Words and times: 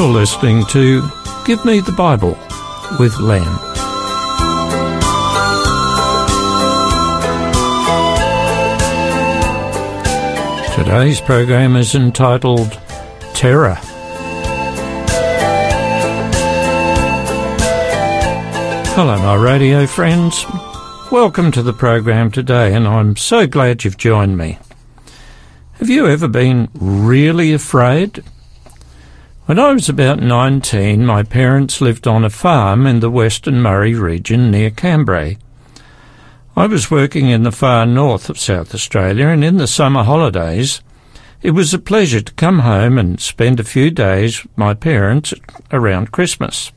You're 0.00 0.08
listening 0.08 0.64
to 0.68 1.02
Give 1.44 1.62
Me 1.66 1.80
the 1.80 1.92
Bible 1.92 2.30
with 2.98 3.18
Len. 3.20 3.44
Today's 10.74 11.20
program 11.20 11.76
is 11.76 11.94
entitled 11.94 12.80
Terror. 13.34 13.74
Hello, 18.94 19.18
my 19.18 19.34
radio 19.34 19.86
friends. 19.86 20.46
Welcome 21.12 21.52
to 21.52 21.62
the 21.62 21.74
program 21.74 22.30
today, 22.30 22.72
and 22.72 22.88
I'm 22.88 23.16
so 23.16 23.46
glad 23.46 23.84
you've 23.84 23.98
joined 23.98 24.38
me. 24.38 24.58
Have 25.74 25.90
you 25.90 26.06
ever 26.06 26.26
been 26.26 26.70
really 26.72 27.52
afraid? 27.52 28.24
When 29.50 29.58
I 29.58 29.72
was 29.72 29.88
about 29.88 30.20
19, 30.20 31.04
my 31.04 31.24
parents 31.24 31.80
lived 31.80 32.06
on 32.06 32.24
a 32.24 32.30
farm 32.30 32.86
in 32.86 33.00
the 33.00 33.10
Western 33.10 33.60
Murray 33.60 33.94
region 33.94 34.48
near 34.48 34.70
Cambrai. 34.70 35.38
I 36.54 36.68
was 36.68 36.88
working 36.88 37.30
in 37.30 37.42
the 37.42 37.50
far 37.50 37.84
north 37.84 38.30
of 38.30 38.38
South 38.38 38.72
Australia, 38.76 39.26
and 39.26 39.42
in 39.42 39.56
the 39.56 39.66
summer 39.66 40.04
holidays, 40.04 40.82
it 41.42 41.50
was 41.50 41.74
a 41.74 41.80
pleasure 41.80 42.20
to 42.20 42.32
come 42.34 42.60
home 42.60 42.96
and 42.96 43.20
spend 43.20 43.58
a 43.58 43.64
few 43.64 43.90
days 43.90 44.44
with 44.44 44.56
my 44.56 44.72
parents 44.72 45.34
around 45.72 46.12
Christmas. 46.12 46.70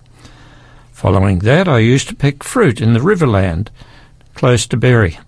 Following 0.91 1.39
that, 1.41 1.67
I 1.67 1.77
used 1.77 2.07
to 2.07 2.15
pick 2.15 2.43
fruit 2.43 2.81
in 2.81 2.93
the 2.93 3.01
Riverland, 3.01 3.67
close 4.33 4.65
to 4.65 4.77
Berri. 4.77 5.19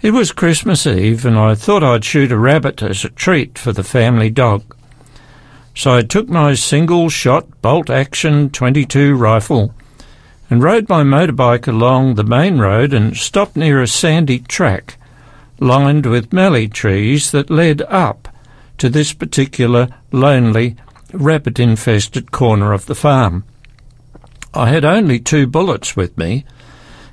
It 0.00 0.12
was 0.12 0.32
Christmas 0.32 0.86
Eve, 0.86 1.26
and 1.26 1.38
I 1.38 1.54
thought 1.54 1.84
I'd 1.84 2.06
shoot 2.06 2.32
a 2.32 2.38
rabbit 2.38 2.82
as 2.82 3.04
a 3.04 3.10
treat 3.10 3.58
for 3.58 3.72
the 3.72 3.84
family 3.84 4.30
dog. 4.30 4.74
So 5.74 5.94
I 5.94 6.02
took 6.02 6.28
my 6.28 6.54
single 6.54 7.08
shot 7.08 7.62
bolt 7.62 7.88
action 7.88 8.50
22 8.50 9.14
rifle 9.14 9.74
and 10.50 10.62
rode 10.62 10.88
my 10.88 11.02
motorbike 11.02 11.66
along 11.66 12.14
the 12.14 12.24
main 12.24 12.58
road 12.58 12.92
and 12.92 13.16
stopped 13.16 13.56
near 13.56 13.80
a 13.80 13.86
sandy 13.86 14.40
track 14.40 14.98
lined 15.58 16.04
with 16.04 16.32
mallee 16.32 16.68
trees 16.68 17.30
that 17.30 17.48
led 17.48 17.80
up 17.82 18.28
to 18.78 18.90
this 18.90 19.12
particular 19.12 19.88
lonely, 20.10 20.76
rabbit 21.12 21.58
infested 21.58 22.32
corner 22.32 22.72
of 22.72 22.86
the 22.86 22.94
farm. 22.94 23.44
I 24.52 24.68
had 24.68 24.84
only 24.84 25.20
two 25.20 25.46
bullets 25.46 25.96
with 25.96 26.18
me 26.18 26.44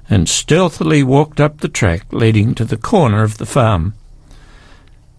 and 0.09 0.27
stealthily 0.27 1.03
walked 1.03 1.39
up 1.39 1.61
the 1.61 1.69
track 1.69 2.11
leading 2.11 2.55
to 2.55 2.65
the 2.65 2.77
corner 2.77 3.23
of 3.23 3.37
the 3.37 3.45
farm. 3.45 3.93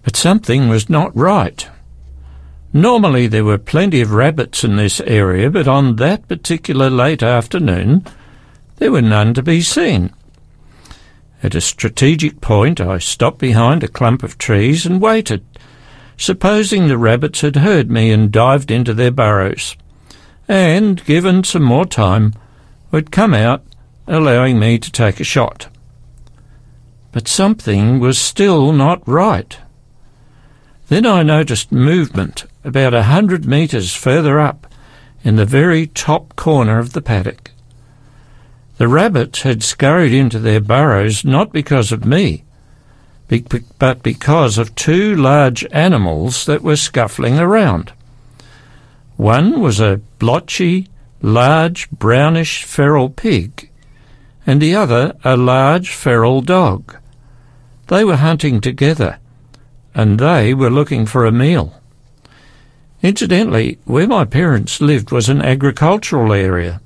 But 0.03 0.17
something 0.17 0.69
was 0.69 0.91
not 0.91 1.17
right. 1.17 1.69
Normally 2.73 3.27
there 3.27 3.45
were 3.45 3.59
plenty 3.59 4.01
of 4.01 4.13
rabbits 4.13 4.63
in 4.63 4.77
this 4.77 5.01
area, 5.01 5.51
but 5.51 5.67
on 5.67 5.97
that 5.97 6.29
particular 6.29 6.89
late 6.89 7.23
afternoon 7.23 8.05
there 8.77 8.93
were 8.93 9.03
none 9.03 9.35
to 9.35 9.43
be 9.43 9.61
seen. 9.61 10.13
At 11.43 11.57
a 11.57 11.61
strategic 11.61 12.41
point 12.41 12.81
I 12.81 12.99
stopped 12.99 13.39
behind 13.39 13.83
a 13.83 13.89
clump 13.89 14.23
of 14.23 14.39
trees 14.39 14.87
and 14.87 15.01
waited, 15.01 15.45
supposing 16.17 16.87
the 16.87 16.99
rabbits 16.99 17.41
had 17.41 17.57
heard 17.57 17.91
me 17.91 18.13
and 18.13 18.31
dived 18.31 18.71
into 18.71 18.95
their 18.95 19.11
burrows 19.11 19.77
and, 20.51 21.05
given 21.05 21.45
some 21.45 21.63
more 21.63 21.87
time, 21.87 22.35
would 22.91 23.13
come 23.13 23.33
out, 23.33 23.63
allowing 24.09 24.59
me 24.59 24.79
to 24.79 24.91
take 24.91 25.21
a 25.21 25.25
shot. 25.25 25.69
But 27.13 27.29
something 27.29 28.01
was 28.01 28.19
still 28.19 28.73
not 28.73 29.07
right. 29.07 29.57
Then 30.89 31.07
I 31.07 31.23
noticed 31.23 31.71
movement 31.71 32.47
about 32.65 32.95
a 32.95 33.05
hundred 33.05 33.47
metres 33.47 33.95
further 33.95 34.39
up 34.39 34.67
in 35.23 35.37
the 35.37 35.47
very 35.47 35.87
top 35.87 36.37
corner 36.37 36.79
of 36.79 36.93
the 36.93 37.03
paddock. 37.03 37.51
The 38.79 38.89
rabbits 38.89 39.43
had 39.43 39.63
scurried 39.63 40.13
into 40.13 40.39
their 40.39 40.61
burrows 40.61 41.25
not 41.25 41.53
because 41.53 41.93
of 41.93 42.05
me, 42.05 42.45
but 43.79 44.03
because 44.03 44.59
of 44.59 44.75
two 44.75 45.15
large 45.15 45.65
animals 45.71 46.47
that 46.47 46.63
were 46.63 46.77
scuffling 46.77 47.39
around. 47.39 47.93
One 49.17 49.61
was 49.61 49.81
a 49.81 50.01
blotchy, 50.19 50.89
large, 51.23 51.91
brownish 51.91 52.65
feral 52.65 53.11
pig, 53.11 53.71
and 54.47 54.61
the 54.61 54.75
other 54.75 55.15
a 55.23 55.37
large 55.37 55.91
feral 55.91 56.41
dog. 56.41 56.97
They 57.89 58.05
were 58.05 58.17
hunting 58.17 58.61
together, 58.61 59.19
and 59.95 60.19
they 60.19 60.55
were 60.55 60.71
looking 60.71 61.05
for 61.05 61.27
a 61.27 61.33
meal. 61.33 61.80
Incidentally, 63.03 63.79
where 63.85 64.07
my 64.07 64.25
parents 64.25 64.81
lived 64.81 65.11
was 65.11 65.29
an 65.29 65.41
agricultural 65.41 66.33
area, 66.33 66.81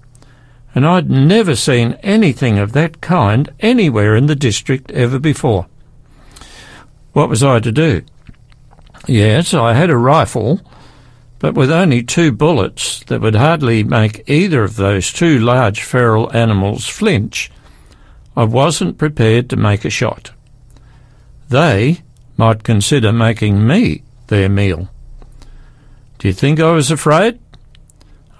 and 0.75 0.87
I'd 0.87 1.11
never 1.11 1.57
seen 1.57 1.99
anything 2.03 2.59
of 2.59 2.73
that 2.73 3.01
kind 3.01 3.51
anywhere 3.61 4.15
in 4.15 4.27
the 4.27 4.37
district 4.37 4.91
ever 4.93 5.19
before. 5.19 5.67
What 7.13 7.29
was 7.29 7.43
I 7.43 7.61
to 7.61 7.73
do? 7.73 8.03
Yes, 9.07 9.55
I 9.55 9.75
had 9.75 9.91
a 9.91 9.97
rifle, 9.97 10.61
but 11.39 11.55
with 11.55 11.71
only 11.71 12.03
two 12.03 12.33
bullets 12.33 13.05
that 13.05 13.21
would 13.21 13.35
hardly 13.35 13.83
make 13.83 14.29
either 14.29 14.63
of 14.63 14.77
those 14.77 15.13
two 15.13 15.39
large 15.39 15.83
feral 15.83 16.35
animals 16.35 16.87
flinch, 16.87 17.51
I 18.37 18.45
wasn't 18.45 18.99
prepared 18.99 19.51
to 19.51 19.57
make 19.57 19.85
a 19.85 19.91
shot. 19.91 20.31
They 21.49 22.03
might 22.37 22.65
consider 22.65 23.13
making 23.13 23.67
me 23.67 24.03
their 24.29 24.49
meal. 24.49 24.89
Do 26.19 26.29
you 26.29 26.35
think 26.35 26.61
I 26.61 26.73
was 26.73 26.91
afraid? 26.91 27.39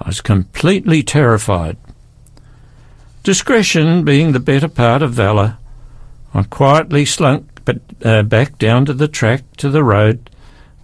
I 0.01 0.09
was 0.09 0.21
completely 0.21 1.03
terrified. 1.03 1.77
Discretion 3.23 4.05
being 4.05 4.33
the 4.33 4.41
better 4.41 4.69
part 4.69 5.03
of 5.03 5.13
valour, 5.13 5.59
I 6.35 6.43
quietly 6.43 7.05
slunk 7.05 7.61
uh, 8.05 8.23
back 8.23 8.59
down 8.59 8.85
to 8.87 8.93
the 8.93 9.09
track 9.09 9.43
to 9.59 9.71
the 9.71 9.85
road 9.85 10.31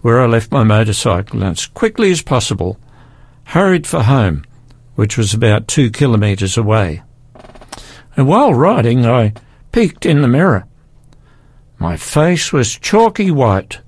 where 0.01 0.21
I 0.21 0.25
left 0.25 0.51
my 0.51 0.63
motorcycle 0.63 1.43
and 1.43 1.57
as 1.57 1.67
quickly 1.67 2.11
as 2.11 2.21
possible 2.21 2.79
hurried 3.45 3.85
for 3.85 4.03
home, 4.03 4.43
which 4.95 5.17
was 5.17 5.33
about 5.33 5.67
two 5.67 5.91
kilometres 5.91 6.57
away. 6.57 7.03
And 8.15 8.27
while 8.27 8.53
riding, 8.53 9.05
I 9.05 9.33
peeked 9.71 10.05
in 10.05 10.21
the 10.21 10.27
mirror. 10.27 10.65
My 11.77 11.97
face 11.97 12.51
was 12.51 12.77
chalky 12.77 13.31
white, 13.31 13.79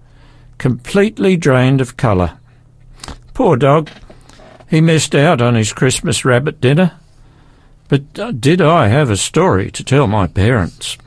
completely 0.58 1.38
drained 1.38 1.82
of 1.82 1.98
colour. 1.98 2.40
Poor 3.34 3.58
dog. 3.58 3.90
He 4.70 4.82
missed 4.82 5.16
out 5.16 5.42
on 5.42 5.56
his 5.56 5.74
Christmas 5.74 6.24
rabbit 6.24 6.62
dinner. 6.62 6.94
But 7.88 8.20
uh, 8.20 8.32
did 8.32 8.62
I 8.62 8.88
have 8.88 9.10
a 9.10 9.18
story 9.18 9.70
to 9.72 9.84
tell 9.84 10.08
my 10.08 10.28
parents? 10.28 10.98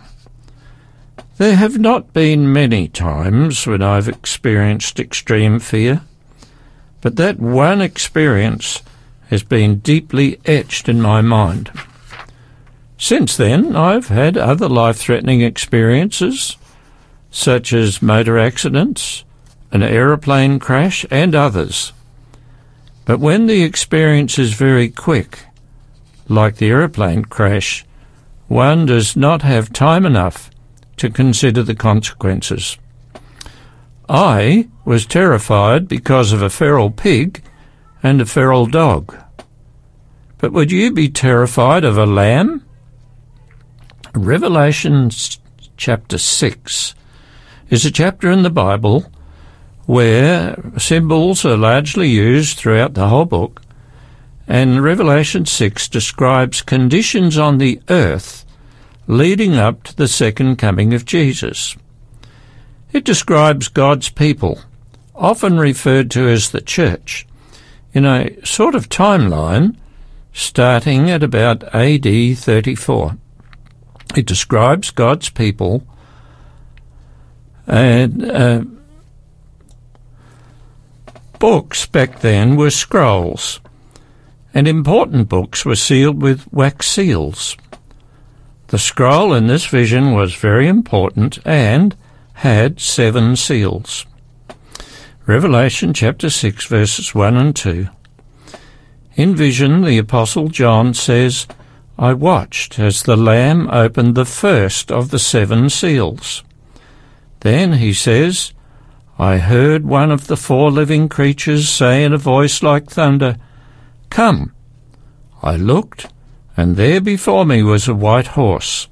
There 1.36 1.56
have 1.56 1.78
not 1.78 2.12
been 2.12 2.52
many 2.52 2.88
times 2.88 3.66
when 3.66 3.82
I've 3.82 4.08
experienced 4.08 4.98
extreme 4.98 5.58
fear, 5.58 6.02
but 7.00 7.16
that 7.16 7.38
one 7.38 7.80
experience 7.80 8.82
has 9.28 9.42
been 9.42 9.80
deeply 9.80 10.40
etched 10.46 10.88
in 10.88 11.00
my 11.00 11.20
mind. 11.20 11.70
Since 12.98 13.36
then, 13.36 13.76
I've 13.76 14.08
had 14.08 14.36
other 14.36 14.68
life 14.68 14.96
threatening 14.96 15.42
experiences, 15.42 16.56
such 17.30 17.72
as 17.72 18.00
motor 18.00 18.38
accidents, 18.38 19.24
an 19.72 19.82
aeroplane 19.82 20.58
crash, 20.58 21.04
and 21.10 21.34
others. 21.34 21.92
But 23.06 23.20
when 23.20 23.46
the 23.46 23.62
experience 23.62 24.36
is 24.36 24.52
very 24.52 24.90
quick, 24.90 25.38
like 26.28 26.56
the 26.56 26.68
aeroplane 26.68 27.24
crash, 27.24 27.84
one 28.48 28.84
does 28.84 29.16
not 29.16 29.42
have 29.42 29.72
time 29.72 30.04
enough 30.04 30.50
to 30.96 31.08
consider 31.08 31.62
the 31.62 31.76
consequences. 31.76 32.76
I 34.08 34.68
was 34.84 35.06
terrified 35.06 35.86
because 35.86 36.32
of 36.32 36.42
a 36.42 36.50
feral 36.50 36.90
pig 36.90 37.42
and 38.02 38.20
a 38.20 38.26
feral 38.26 38.66
dog. 38.66 39.16
But 40.38 40.52
would 40.52 40.72
you 40.72 40.92
be 40.92 41.08
terrified 41.08 41.84
of 41.84 41.96
a 41.96 42.06
lamb? 42.06 42.64
Revelation 44.14 45.10
chapter 45.76 46.18
6 46.18 46.94
is 47.70 47.84
a 47.86 47.90
chapter 47.92 48.30
in 48.32 48.42
the 48.42 48.50
Bible 48.50 49.06
where 49.86 50.56
symbols 50.78 51.44
are 51.44 51.56
largely 51.56 52.08
used 52.08 52.58
throughout 52.58 52.94
the 52.94 53.08
whole 53.08 53.24
book, 53.24 53.62
and 54.48 54.82
Revelation 54.82 55.46
6 55.46 55.88
describes 55.88 56.62
conditions 56.62 57.38
on 57.38 57.58
the 57.58 57.80
earth 57.88 58.44
leading 59.06 59.54
up 59.54 59.84
to 59.84 59.96
the 59.96 60.08
second 60.08 60.56
coming 60.56 60.92
of 60.92 61.04
Jesus. 61.04 61.76
It 62.92 63.04
describes 63.04 63.68
God's 63.68 64.08
people, 64.08 64.60
often 65.14 65.58
referred 65.58 66.10
to 66.12 66.28
as 66.28 66.50
the 66.50 66.60
church, 66.60 67.26
in 67.92 68.04
a 68.04 68.44
sort 68.44 68.74
of 68.74 68.88
timeline 68.88 69.76
starting 70.32 71.10
at 71.10 71.22
about 71.22 71.62
AD 71.74 72.38
34. 72.38 73.16
It 74.16 74.26
describes 74.26 74.90
God's 74.90 75.30
people 75.30 75.82
and 77.66 78.24
uh, 78.24 78.62
Books 81.38 81.84
back 81.84 82.20
then 82.20 82.56
were 82.56 82.70
scrolls, 82.70 83.60
and 84.54 84.66
important 84.66 85.28
books 85.28 85.64
were 85.64 85.76
sealed 85.76 86.22
with 86.22 86.50
wax 86.52 86.88
seals. 86.88 87.56
The 88.68 88.78
scroll 88.78 89.34
in 89.34 89.46
this 89.46 89.66
vision 89.66 90.12
was 90.12 90.34
very 90.34 90.66
important 90.66 91.38
and 91.44 91.94
had 92.34 92.80
seven 92.80 93.36
seals. 93.36 94.06
Revelation 95.26 95.92
chapter 95.92 96.30
6 96.30 96.66
verses 96.66 97.14
1 97.14 97.36
and 97.36 97.54
2. 97.54 97.88
In 99.16 99.36
vision, 99.36 99.82
the 99.82 99.98
Apostle 99.98 100.48
John 100.48 100.94
says, 100.94 101.46
I 101.98 102.12
watched 102.12 102.78
as 102.78 103.02
the 103.02 103.16
Lamb 103.16 103.68
opened 103.70 104.14
the 104.14 104.26
first 104.26 104.92
of 104.92 105.10
the 105.10 105.18
seven 105.18 105.70
seals. 105.70 106.44
Then, 107.40 107.74
he 107.74 107.92
says, 107.92 108.52
I 109.18 109.38
heard 109.38 109.84
one 109.84 110.10
of 110.10 110.26
the 110.26 110.36
four 110.36 110.70
living 110.70 111.08
creatures 111.08 111.68
say 111.68 112.04
in 112.04 112.12
a 112.12 112.18
voice 112.18 112.62
like 112.62 112.90
thunder, 112.90 113.36
Come. 114.10 114.52
I 115.42 115.56
looked, 115.56 116.08
and 116.56 116.76
there 116.76 117.00
before 117.00 117.44
me 117.44 117.62
was 117.62 117.88
a 117.88 117.94
white 117.94 118.28
horse. 118.28 118.88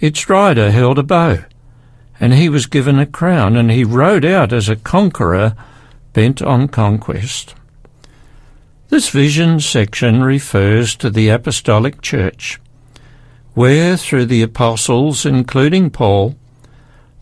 Its 0.00 0.28
rider 0.28 0.70
held 0.70 0.98
a 0.98 1.02
bow 1.02 1.44
and 2.20 2.32
he 2.34 2.48
was 2.48 2.66
given 2.66 2.98
a 2.98 3.06
crown, 3.06 3.56
and 3.56 3.70
he 3.70 3.84
rode 3.84 4.24
out 4.24 4.52
as 4.52 4.68
a 4.68 4.76
conqueror 4.76 5.54
bent 6.12 6.40
on 6.40 6.68
conquest. 6.68 7.54
This 8.88 9.08
vision 9.08 9.60
section 9.60 10.22
refers 10.22 10.94
to 10.96 11.10
the 11.10 11.28
Apostolic 11.28 12.00
Church, 12.00 12.60
where, 13.54 13.96
through 13.96 14.26
the 14.26 14.42
apostles, 14.42 15.26
including 15.26 15.90
Paul, 15.90 16.36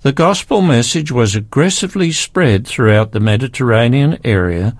the 0.02 0.12
gospel 0.12 0.60
message 0.62 1.12
was 1.12 1.36
aggressively 1.36 2.10
spread 2.10 2.66
throughout 2.66 3.12
the 3.12 3.20
Mediterranean 3.20 4.18
area 4.24 4.76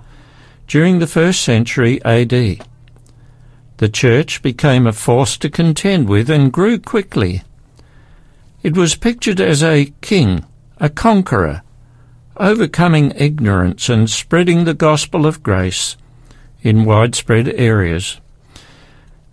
during 0.66 0.98
the 0.98 1.06
first 1.06 1.42
century 1.42 2.04
AD. 2.04 2.66
The 3.76 3.88
church 3.88 4.42
became 4.42 4.84
a 4.84 4.92
force 4.92 5.36
to 5.38 5.48
contend 5.48 6.08
with 6.08 6.28
and 6.28 6.52
grew 6.52 6.78
quickly. 6.78 7.42
It 8.64 8.76
was 8.76 8.96
pictured 8.96 9.40
as 9.40 9.62
a 9.62 9.92
king, 10.00 10.44
a 10.78 10.88
conqueror, 10.88 11.62
overcoming 12.36 13.12
ignorance 13.14 13.88
and 13.88 14.10
spreading 14.10 14.64
the 14.64 14.74
gospel 14.74 15.24
of 15.24 15.42
grace 15.42 15.96
in 16.62 16.84
widespread 16.84 17.48
areas. 17.48 18.20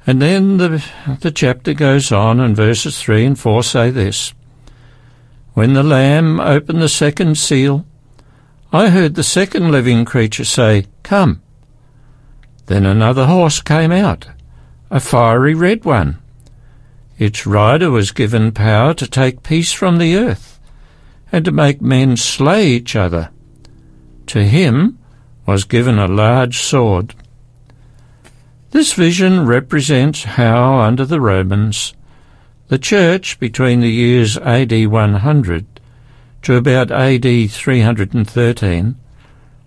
And 0.06 0.22
then 0.22 0.58
the, 0.58 0.84
the 1.22 1.32
chapter 1.32 1.74
goes 1.74 2.12
on, 2.12 2.40
and 2.40 2.56
verses 2.56 3.02
3 3.02 3.26
and 3.26 3.40
4 3.40 3.64
say 3.64 3.90
this 3.90 4.34
When 5.60 5.74
the 5.74 5.84
Lamb 5.84 6.40
opened 6.40 6.82
the 6.82 6.88
second 6.88 7.38
seal, 7.38 7.86
I 8.72 8.88
heard 8.88 9.16
the 9.16 9.26
second 9.26 9.72
living 9.72 10.06
creature 10.06 10.46
say, 10.46 10.86
Come. 11.04 11.42
Then 12.68 12.86
another 12.86 13.26
horse 13.26 13.62
came 13.62 13.92
out, 13.92 14.30
a 14.90 15.02
fiery 15.02 15.54
red 15.54 15.84
one. 15.84 16.18
Its 17.18 17.46
rider 17.46 17.92
was 17.92 18.14
given 18.14 18.54
power 18.54 18.94
to 18.94 19.06
take 19.06 19.44
peace 19.44 19.74
from 19.74 19.98
the 19.98 20.16
earth 20.16 20.62
and 21.30 21.44
to 21.44 21.52
make 21.52 21.82
men 21.82 22.16
slay 22.16 22.68
each 22.68 22.96
other. 22.96 23.30
To 24.28 24.46
him 24.46 24.98
was 25.46 25.66
given 25.66 26.00
a 26.00 26.08
large 26.08 26.60
sword. 26.62 27.16
This 28.72 28.94
vision 28.94 29.46
represents 29.46 30.24
how, 30.24 30.80
under 30.80 31.04
the 31.04 31.20
Romans, 31.20 31.94
the 32.70 32.78
Church 32.78 33.40
between 33.40 33.82
the 33.82 33.90
years 33.90 34.38
AD 34.38 34.72
100 34.72 35.66
to 36.44 36.56
about 36.56 36.92
AD 36.92 37.52
313 37.52 38.96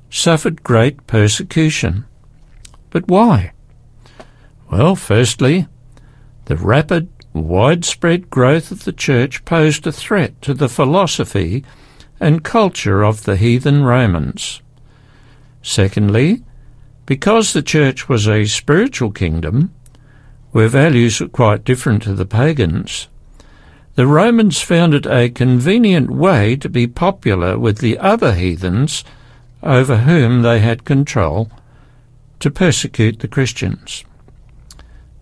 suffered 0.09 0.63
great 0.63 1.07
persecution. 1.09 2.05
But 2.91 3.09
why? 3.09 3.53
Well, 4.71 4.95
firstly, 4.95 5.67
the 6.45 6.57
rapid 6.57 7.09
widespread 7.33 8.31
growth 8.31 8.71
of 8.71 8.85
the 8.85 8.93
church 8.93 9.45
posed 9.45 9.85
a 9.85 9.93
threat 9.93 10.41
to 10.43 10.55
the 10.55 10.69
philosophy 10.69 11.65
and 12.21 12.45
culture 12.45 13.03
of 13.03 13.25
the 13.25 13.37
heathen 13.37 13.83
Romans. 13.83 14.63
Secondly, 15.61 16.45
because 17.05 17.53
the 17.53 17.63
church 17.63 18.09
was 18.09 18.29
a 18.29 18.45
spiritual 18.45 19.11
kingdom, 19.11 19.75
where 20.53 20.69
values 20.69 21.21
were 21.21 21.29
quite 21.29 21.65
different 21.65 22.03
to 22.05 22.15
the 22.15 22.27
pagans, 22.27 23.09
the 23.95 24.07
Romans 24.07 24.61
found 24.61 24.95
it 24.95 25.07
a 25.07 25.29
convenient 25.29 26.11
way 26.11 26.57
to 26.57 26.69
be 26.69 26.87
popular 26.87 27.59
with 27.59 27.79
the 27.79 27.99
other 27.99 28.35
heathens 28.35 29.05
over 29.63 29.99
whom 29.99 30.43
they 30.43 30.61
had 30.61 30.85
control 30.85 31.51
to 32.41 32.51
persecute 32.51 33.19
the 33.19 33.29
Christians. 33.29 34.05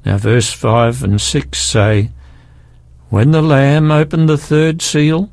Now, 0.04 0.18
verse 0.18 0.52
5 0.52 1.02
and 1.02 1.20
6 1.20 1.58
say, 1.58 2.10
When 3.08 3.32
the 3.32 3.42
Lamb 3.42 3.90
opened 3.90 4.28
the 4.28 4.38
third 4.38 4.80
seal, 4.80 5.30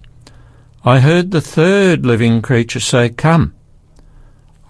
I 0.83 0.99
heard 0.99 1.31
the 1.31 1.41
third 1.41 2.05
living 2.05 2.41
creature 2.41 2.79
say, 2.79 3.09
Come. 3.09 3.53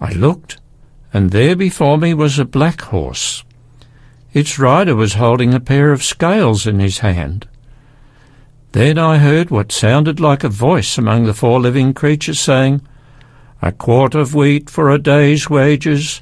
I 0.00 0.12
looked, 0.12 0.58
and 1.12 1.30
there 1.30 1.56
before 1.56 1.98
me 1.98 2.14
was 2.14 2.38
a 2.38 2.44
black 2.44 2.82
horse. 2.82 3.42
Its 4.32 4.58
rider 4.58 4.94
was 4.94 5.14
holding 5.14 5.54
a 5.54 5.60
pair 5.60 5.92
of 5.92 6.02
scales 6.02 6.66
in 6.66 6.80
his 6.80 6.98
hand. 6.98 7.48
Then 8.72 8.98
I 8.98 9.18
heard 9.18 9.50
what 9.50 9.72
sounded 9.72 10.20
like 10.20 10.44
a 10.44 10.48
voice 10.48 10.98
among 10.98 11.24
the 11.24 11.34
four 11.34 11.58
living 11.60 11.94
creatures 11.94 12.38
saying, 12.38 12.82
A 13.62 13.72
quart 13.72 14.14
of 14.14 14.34
wheat 14.34 14.68
for 14.68 14.90
a 14.90 14.98
day's 14.98 15.48
wages, 15.48 16.20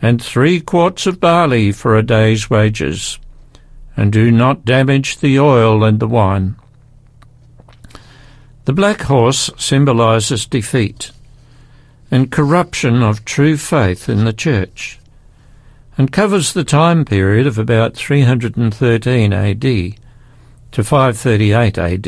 and 0.00 0.22
three 0.22 0.60
quarts 0.60 1.06
of 1.06 1.18
barley 1.18 1.72
for 1.72 1.96
a 1.96 2.02
day's 2.02 2.48
wages, 2.48 3.18
and 3.96 4.12
do 4.12 4.30
not 4.30 4.64
damage 4.64 5.18
the 5.18 5.38
oil 5.38 5.82
and 5.82 5.98
the 5.98 6.08
wine. 6.08 6.54
The 8.66 8.72
black 8.72 9.02
horse 9.02 9.50
symbolizes 9.58 10.46
defeat 10.46 11.10
and 12.08 12.30
corruption 12.30 13.02
of 13.02 13.24
true 13.24 13.56
faith 13.56 14.08
in 14.08 14.24
the 14.24 14.32
church, 14.32 14.99
and 15.98 16.12
covers 16.12 16.52
the 16.52 16.64
time 16.64 17.04
period 17.04 17.46
of 17.46 17.58
about 17.58 17.94
313 17.94 19.32
AD 19.32 19.62
to 19.62 20.84
538 20.84 21.78
AD. 21.78 22.06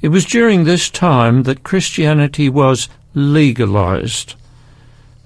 It 0.00 0.08
was 0.08 0.24
during 0.24 0.64
this 0.64 0.90
time 0.90 1.44
that 1.44 1.62
Christianity 1.62 2.48
was 2.48 2.88
legalized 3.14 4.34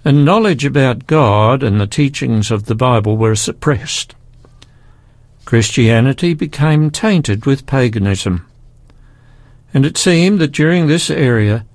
and 0.05 0.25
knowledge 0.25 0.65
about 0.65 1.07
God 1.07 1.63
and 1.63 1.81
the 1.81 1.87
teachings 1.87 2.51
of 2.51 2.67
the 2.67 2.75
Bible 2.75 3.17
were 3.17 3.35
suppressed. 3.35 4.15
Christianity 5.45 6.35
became 6.35 6.91
tainted 6.91 7.47
with 7.47 7.67
paganism, 7.67 8.47
and 9.75 9.85
it 9.85 9.99
seemed 9.99 10.39
that 10.39 10.53
during 10.53 10.87
this 10.87 11.11
area 11.11 11.67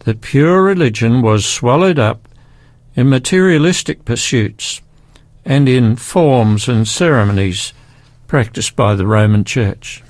that 0.00 0.20
pure 0.20 0.62
religion 0.62 1.22
was 1.22 1.46
swallowed 1.46 1.98
up 1.98 2.28
in 2.94 3.08
materialistic 3.08 4.04
pursuits 4.04 4.82
and 5.44 5.68
in 5.68 5.96
forms 5.96 6.68
and 6.68 6.86
ceremonies 6.86 7.72
practiced 8.26 8.76
by 8.76 8.94
the 8.94 9.06
Roman 9.06 9.44
Church. 9.44 10.02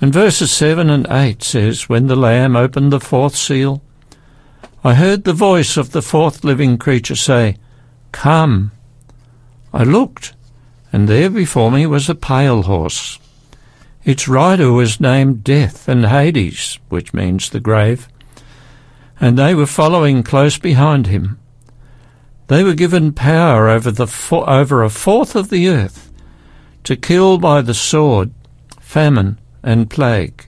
And 0.00 0.12
verses 0.12 0.50
7 0.50 0.90
and 0.90 1.06
8 1.08 1.42
says, 1.42 1.88
When 1.88 2.08
the 2.08 2.16
Lamb 2.16 2.56
opened 2.56 2.92
the 2.92 3.00
fourth 3.00 3.36
seal, 3.36 3.82
I 4.82 4.94
heard 4.94 5.22
the 5.22 5.32
voice 5.32 5.76
of 5.76 5.92
the 5.92 6.02
fourth 6.02 6.42
living 6.42 6.76
creature 6.76 7.14
say, 7.14 7.56
Come. 8.10 8.72
I 9.72 9.84
looked, 9.84 10.34
and 10.92 11.08
there 11.08 11.30
before 11.30 11.70
me 11.70 11.86
was 11.86 12.08
a 12.08 12.14
pale 12.16 12.62
horse. 12.62 13.18
Its 14.04 14.26
rider 14.26 14.72
was 14.72 15.00
named 15.00 15.44
Death 15.44 15.88
and 15.88 16.06
Hades, 16.06 16.80
which 16.88 17.14
means 17.14 17.48
the 17.48 17.60
grave, 17.60 18.08
and 19.20 19.38
they 19.38 19.54
were 19.54 19.66
following 19.66 20.24
close 20.24 20.58
behind 20.58 21.06
him. 21.06 21.38
They 22.48 22.64
were 22.64 22.74
given 22.74 23.12
power 23.12 23.68
over, 23.68 23.90
the 23.90 24.12
over 24.32 24.82
a 24.82 24.90
fourth 24.90 25.34
of 25.34 25.48
the 25.48 25.68
earth 25.68 26.12
to 26.84 26.96
kill 26.96 27.38
by 27.38 27.62
the 27.62 27.74
sword, 27.74 28.32
famine, 28.80 29.38
and 29.62 29.88
plague, 29.88 30.46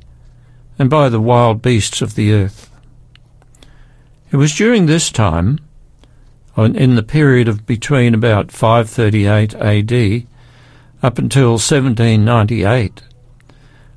and 0.78 0.90
by 0.90 1.08
the 1.08 1.20
wild 1.20 1.62
beasts 1.62 2.02
of 2.02 2.14
the 2.14 2.32
earth. 2.32 2.70
It 4.32 4.36
was 4.36 4.54
during 4.54 4.86
this 4.86 5.10
time, 5.10 5.60
in 6.56 6.96
the 6.96 7.02
period 7.02 7.48
of 7.48 7.66
between 7.66 8.14
about 8.14 8.50
538 8.50 9.54
AD 9.54 10.26
up 11.02 11.18
until 11.18 11.52
1798, 11.52 13.02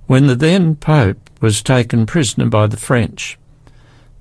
when 0.05 0.27
the 0.27 0.35
then 0.35 0.75
Pope 0.75 1.29
was 1.41 1.61
taken 1.61 2.05
prisoner 2.05 2.47
by 2.47 2.67
the 2.67 2.77
French, 2.77 3.37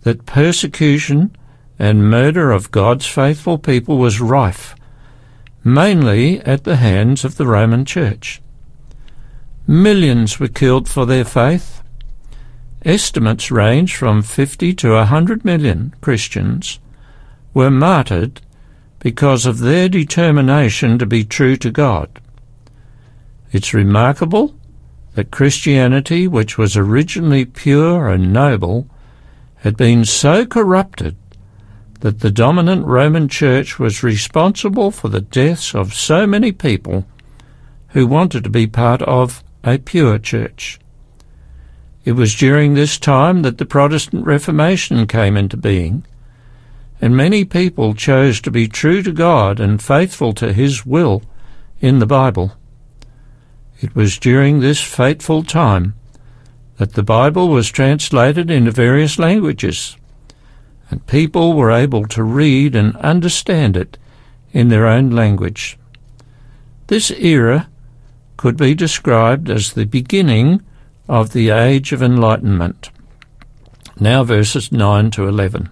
that 0.03 0.27
persecution 0.27 1.37
and 1.79 2.11
murder 2.11 2.51
of 2.51 2.71
God's 2.71 3.07
faithful 3.07 3.59
people 3.59 3.99
was 3.99 4.21
rife, 4.21 4.75
mainly 5.65 6.41
at 6.41 6.65
the 6.65 6.77
hands 6.77 7.25
of 7.25 7.37
the 7.37 7.47
Roman 7.47 7.85
Church. 7.85 8.41
Millions 9.67 10.39
were 10.39 10.49
killed 10.49 10.89
for 10.89 11.07
their 11.07 11.25
faith, 11.25 11.83
Estimates 12.87 13.51
range 13.51 13.97
from 13.97 14.23
50 14.23 14.73
to 14.75 14.93
100 14.93 15.45
million 15.45 15.93
Christians 16.01 16.79
were 17.53 17.69
martyred 17.69 18.41
because 19.01 19.45
of 19.45 19.59
their 19.59 19.89
determination 19.89 20.97
to 21.01 21.05
be 21.05 21.25
true 21.25 21.57
to 21.57 21.73
God. 21.73 22.21
It's 23.51 23.75
remarkable 23.75 24.55
that 25.15 25.33
Christianity, 25.33 26.29
which 26.29 26.59
was 26.59 26.77
originally 26.77 27.45
pure 27.45 28.09
and 28.09 28.33
noble, 28.33 28.87
had 29.57 29.77
been 29.77 30.05
so 30.05 30.47
corrupted 30.47 31.17
that 32.07 32.21
the 32.21 32.31
dominant 32.31 32.87
Roman 32.87 33.29
Church 33.29 33.81
was 33.81 34.05
responsible 34.05 34.93
for 34.93 35.09
the 35.09 35.21
deaths 35.21 35.75
of 35.75 35.93
so 35.93 36.25
many 36.25 36.53
people 36.53 37.05
who 37.89 38.07
wanted 38.07 38.45
to 38.45 38.49
be 38.49 38.65
part 38.65 39.03
of 39.03 39.43
a 39.65 39.79
pure 39.79 40.17
church. 40.17 40.79
It 42.05 42.13
was 42.13 42.37
during 42.37 42.75
this 42.75 42.97
time 42.97 43.43
that 43.43 43.59
the 43.59 43.67
Protestant 43.67 44.25
Reformation 44.25 45.09
came 45.09 45.37
into 45.37 45.57
being, 45.57 46.07
and 47.01 47.17
many 47.17 47.45
people 47.45 47.93
chose 47.93 48.41
to 48.43 48.53
be 48.53 48.69
true 48.69 49.03
to 49.03 49.11
God 49.11 49.59
and 49.59 49.83
faithful 49.83 50.33
to 50.35 50.53
His 50.53 50.87
will 50.87 51.25
in 51.81 51.99
the 51.99 52.07
Bible. 52.07 52.53
It 53.81 53.97
was 53.97 54.17
during 54.17 54.61
this 54.61 54.81
fateful 54.81 55.43
time 55.43 55.95
that 56.77 56.93
the 56.93 57.03
Bible 57.03 57.49
was 57.49 57.69
translated 57.69 58.49
into 58.49 58.71
various 58.71 59.19
languages, 59.19 59.97
and 60.91 61.07
people 61.07 61.55
were 61.55 61.71
able 61.71 62.07
to 62.07 62.23
read 62.23 62.77
and 62.77 62.97
understand 62.97 63.77
it 63.77 63.99
in 64.53 64.69
their 64.69 64.87
own 64.87 65.11
language. 65.11 65.79
This 66.87 67.11
era 67.11 67.69
could 68.37 68.57
be 68.57 68.75
described 68.75 69.51
as 69.51 69.73
the 69.73 69.87
beginning 69.87 70.63
of 71.09 71.33
the 71.33 71.51
Age 71.51 71.93
of 71.93 72.03
Enlightenment. 72.03 72.91
Now 73.99 74.25
verses 74.25 74.71
9 74.71 75.11
to 75.13 75.27
11. 75.27 75.71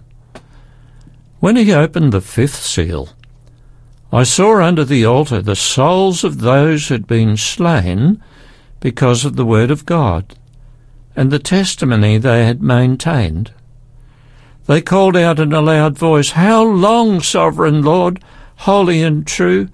When 1.39 1.55
he 1.55 1.71
opened 1.73 2.11
the 2.11 2.21
fifth 2.21 2.55
seal, 2.55 3.09
I 4.11 4.23
saw 4.23 4.61
under 4.61 4.83
the 4.83 5.05
altar 5.05 5.41
the 5.41 5.55
souls 5.55 6.23
of 6.23 6.39
those 6.39 6.87
who 6.87 6.95
had 6.95 7.07
been 7.07 7.37
slain 7.37 8.21
because 8.79 9.25
of 9.25 9.35
the 9.35 9.45
word 9.45 9.71
of 9.71 9.85
God 9.85 10.35
and 11.15 11.31
the 11.31 11.39
testimony 11.39 12.17
they 12.17 12.45
had 12.45 12.61
maintained. 12.61 13.51
They 14.67 14.81
called 14.81 15.15
out 15.15 15.39
in 15.39 15.53
a 15.53 15.61
loud 15.61 15.97
voice, 15.97 16.31
How 16.31 16.63
long, 16.63 17.21
sovereign 17.21 17.83
Lord, 17.83 18.23
holy 18.57 19.03
and 19.03 19.25
true, 19.25 19.69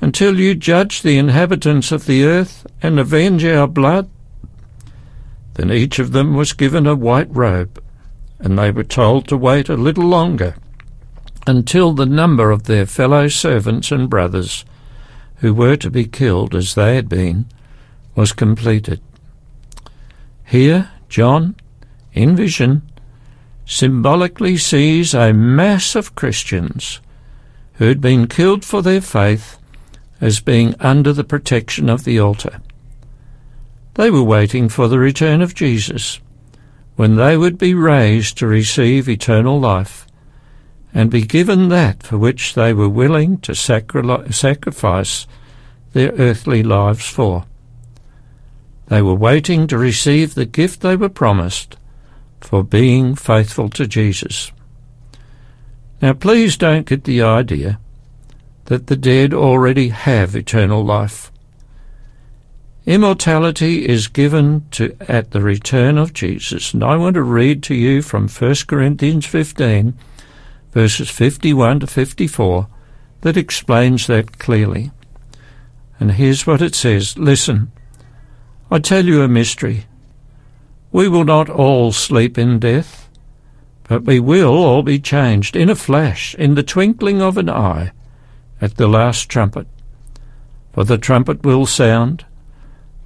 until 0.00 0.40
you 0.40 0.54
judge 0.54 1.02
the 1.02 1.18
inhabitants 1.18 1.92
of 1.92 2.06
the 2.06 2.24
earth 2.24 2.66
and 2.82 2.98
avenge 2.98 3.44
our 3.44 3.66
blood? 3.66 4.08
Then 5.54 5.70
each 5.70 5.98
of 5.98 6.12
them 6.12 6.34
was 6.34 6.54
given 6.54 6.86
a 6.86 6.94
white 6.94 7.28
robe, 7.30 7.82
and 8.38 8.58
they 8.58 8.70
were 8.70 8.84
told 8.84 9.28
to 9.28 9.36
wait 9.36 9.68
a 9.68 9.76
little 9.76 10.06
longer 10.06 10.56
until 11.46 11.92
the 11.92 12.06
number 12.06 12.50
of 12.50 12.64
their 12.64 12.86
fellow 12.86 13.28
servants 13.28 13.92
and 13.92 14.08
brothers 14.08 14.64
who 15.36 15.52
were 15.52 15.76
to 15.76 15.90
be 15.90 16.04
killed 16.04 16.54
as 16.54 16.74
they 16.74 16.94
had 16.94 17.08
been 17.08 17.46
was 18.14 18.32
completed. 18.32 19.00
Here, 20.44 20.90
John, 21.08 21.56
in 22.12 22.36
vision, 22.36 22.82
symbolically 23.64 24.56
sees 24.56 25.14
a 25.14 25.32
mass 25.32 25.94
of 25.94 26.14
Christians 26.14 27.00
who 27.74 27.86
had 27.86 28.00
been 28.00 28.26
killed 28.26 28.64
for 28.64 28.82
their 28.82 29.00
faith 29.00 29.58
as 30.20 30.40
being 30.40 30.74
under 30.80 31.12
the 31.12 31.24
protection 31.24 31.88
of 31.88 32.04
the 32.04 32.18
altar. 32.18 32.60
They 33.94 34.10
were 34.10 34.22
waiting 34.22 34.68
for 34.68 34.88
the 34.88 34.98
return 34.98 35.42
of 35.42 35.54
Jesus, 35.54 36.20
when 36.96 37.16
they 37.16 37.36
would 37.36 37.58
be 37.58 37.74
raised 37.74 38.38
to 38.38 38.46
receive 38.46 39.08
eternal 39.08 39.58
life 39.58 40.06
and 40.94 41.10
be 41.10 41.22
given 41.22 41.68
that 41.70 42.02
for 42.02 42.18
which 42.18 42.54
they 42.54 42.72
were 42.72 42.88
willing 42.88 43.38
to 43.38 43.54
sacri- 43.54 44.30
sacrifice 44.30 45.26
their 45.92 46.12
earthly 46.12 46.62
lives 46.62 47.08
for. 47.08 47.44
They 48.88 49.02
were 49.02 49.14
waiting 49.14 49.66
to 49.68 49.78
receive 49.78 50.34
the 50.34 50.44
gift 50.44 50.80
they 50.80 50.96
were 50.96 51.08
promised 51.08 51.76
for 52.42 52.62
being 52.62 53.14
faithful 53.14 53.68
to 53.70 53.86
Jesus. 53.86 54.52
Now, 56.00 56.12
please 56.12 56.56
don't 56.56 56.86
get 56.86 57.04
the 57.04 57.22
idea 57.22 57.78
that 58.66 58.86
the 58.86 58.96
dead 58.96 59.32
already 59.32 59.88
have 59.88 60.34
eternal 60.34 60.84
life. 60.84 61.30
Immortality 62.84 63.88
is 63.88 64.08
given 64.08 64.66
to 64.72 64.96
at 65.00 65.30
the 65.30 65.40
return 65.40 65.98
of 65.98 66.12
Jesus, 66.12 66.74
and 66.74 66.82
I 66.82 66.96
want 66.96 67.14
to 67.14 67.22
read 67.22 67.62
to 67.64 67.74
you 67.74 68.02
from 68.02 68.28
1 68.28 68.54
Corinthians 68.66 69.26
15 69.26 69.96
verses 70.72 71.10
51 71.10 71.80
to 71.80 71.86
54, 71.86 72.66
that 73.20 73.36
explains 73.36 74.06
that 74.08 74.38
clearly. 74.38 74.90
And 76.00 76.12
here's 76.12 76.46
what 76.46 76.62
it 76.62 76.74
says 76.74 77.16
Listen, 77.16 77.70
I 78.70 78.80
tell 78.80 79.04
you 79.04 79.22
a 79.22 79.28
mystery. 79.28 79.84
We 80.92 81.08
will 81.08 81.24
not 81.24 81.48
all 81.48 81.90
sleep 81.90 82.36
in 82.36 82.58
death, 82.58 83.08
but 83.88 84.04
we 84.04 84.20
will 84.20 84.52
all 84.52 84.82
be 84.82 84.98
changed 84.98 85.56
in 85.56 85.70
a 85.70 85.74
flash, 85.74 86.34
in 86.34 86.54
the 86.54 86.62
twinkling 86.62 87.22
of 87.22 87.38
an 87.38 87.48
eye, 87.48 87.92
at 88.60 88.76
the 88.76 88.86
last 88.86 89.30
trumpet. 89.30 89.66
For 90.72 90.84
the 90.84 90.98
trumpet 90.98 91.44
will 91.44 91.64
sound, 91.64 92.26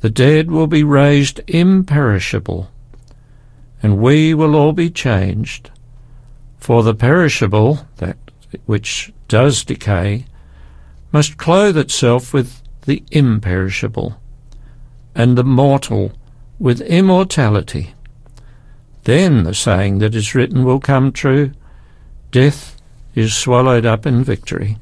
the 0.01 0.11
dead 0.11 0.51
will 0.51 0.67
be 0.67 0.83
raised 0.83 1.41
imperishable, 1.47 2.71
and 3.83 3.99
we 3.99 4.35
will 4.35 4.57
all 4.57 4.73
be 4.73 4.91
changed. 4.91 5.71
For 6.59 6.83
the 6.83 6.95
perishable, 6.95 7.87
that 7.99 8.19
which 8.67 9.13
does 9.29 9.65
decay, 9.65 10.27
must 11.13 11.39
clothe 11.39 11.79
itself 11.79 12.35
with 12.35 12.63
the 12.83 13.05
imperishable, 13.13 14.21
and 15.15 15.39
the 15.39 15.45
mortal 15.45 16.13
with 16.59 16.81
immortality. 16.81 17.95
Then 19.05 19.45
the 19.45 19.55
saying 19.55 19.99
that 19.99 20.15
is 20.15 20.35
written 20.35 20.65
will 20.65 20.81
come 20.81 21.13
true 21.13 21.53
Death 22.33 22.77
is 23.15 23.35
swallowed 23.35 23.87
up 23.87 24.05
in 24.05 24.25
victory. 24.25 24.77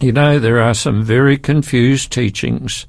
You 0.00 0.12
know, 0.12 0.38
there 0.38 0.60
are 0.60 0.74
some 0.74 1.02
very 1.02 1.38
confused 1.38 2.12
teachings 2.12 2.86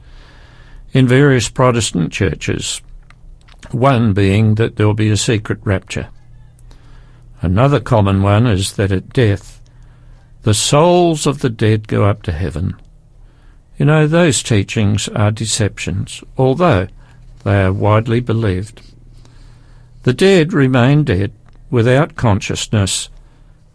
in 0.92 1.08
various 1.08 1.48
Protestant 1.48 2.12
churches, 2.12 2.82
one 3.72 4.14
being 4.14 4.56
that 4.56 4.76
there 4.76 4.88
will 4.88 4.94
be 4.94 5.10
a 5.10 5.18
secret 5.18 5.60
rapture. 5.64 6.10
Another 7.42 7.80
common 7.80 8.22
one 8.22 8.48
is 8.48 8.74
that 8.74 8.92
at 8.92 9.14
death, 9.14 9.62
the 10.42 10.54
souls 10.54 11.26
of 11.26 11.40
the 11.40 11.50
dead 11.50 11.88
go 11.88 12.06
up 12.06 12.24
to 12.24 12.32
heaven. 12.32 12.76
You 13.78 13.86
know, 13.86 14.08
those 14.08 14.42
teachings 14.42 15.08
are 15.10 15.32
deceptions, 15.32 16.24
although 16.38 16.88
they 17.46 17.64
are 17.64 17.72
widely 17.72 18.20
believed. 18.20 18.82
The 20.02 20.14
dead 20.14 20.52
remain 20.52 21.04
dead 21.04 21.32
without 21.70 22.16
consciousness 22.16 23.10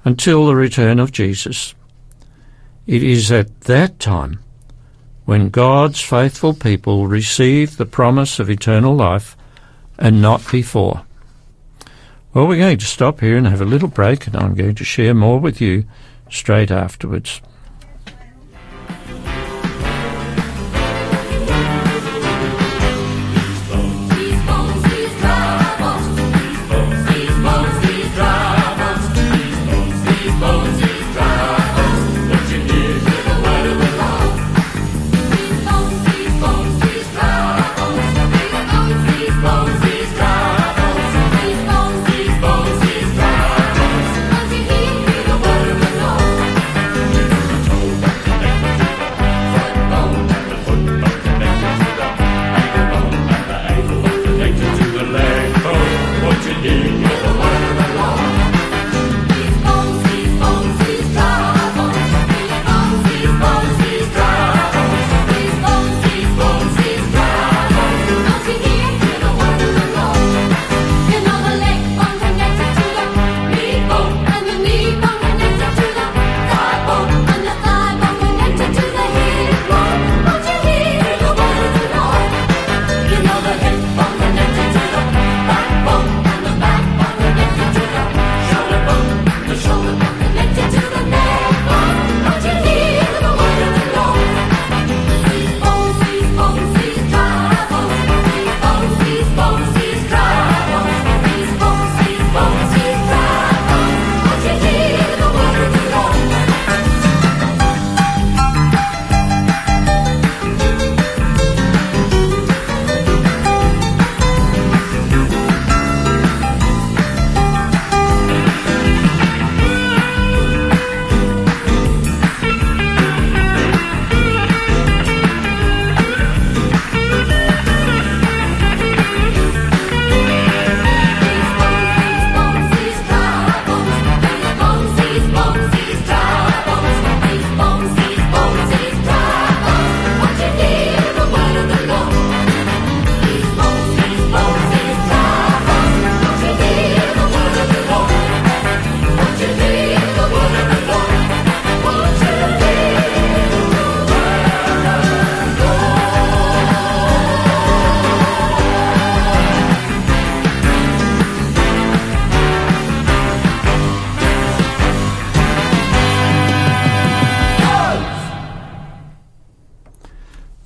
until 0.04 0.46
the 0.46 0.56
return 0.56 0.98
of 0.98 1.12
Jesus. 1.12 1.74
It 2.88 3.04
is 3.04 3.30
at 3.30 3.62
that 3.62 4.00
time 4.00 4.40
when 5.24 5.50
God's 5.50 6.00
faithful 6.00 6.52
people 6.52 7.06
receive 7.06 7.76
the 7.76 7.86
promise 7.86 8.40
of 8.40 8.50
eternal 8.50 8.96
life 8.96 9.36
and 9.96 10.20
not 10.20 10.50
before. 10.50 11.04
Well, 12.34 12.48
we're 12.48 12.58
going 12.58 12.78
to 12.78 12.86
stop 12.86 13.20
here 13.20 13.36
and 13.36 13.46
have 13.46 13.60
a 13.60 13.64
little 13.64 13.88
break, 13.88 14.26
and 14.26 14.34
I'm 14.34 14.54
going 14.54 14.74
to 14.74 14.84
share 14.84 15.14
more 15.14 15.38
with 15.38 15.60
you 15.60 15.84
straight 16.28 16.72
afterwards. 16.72 17.40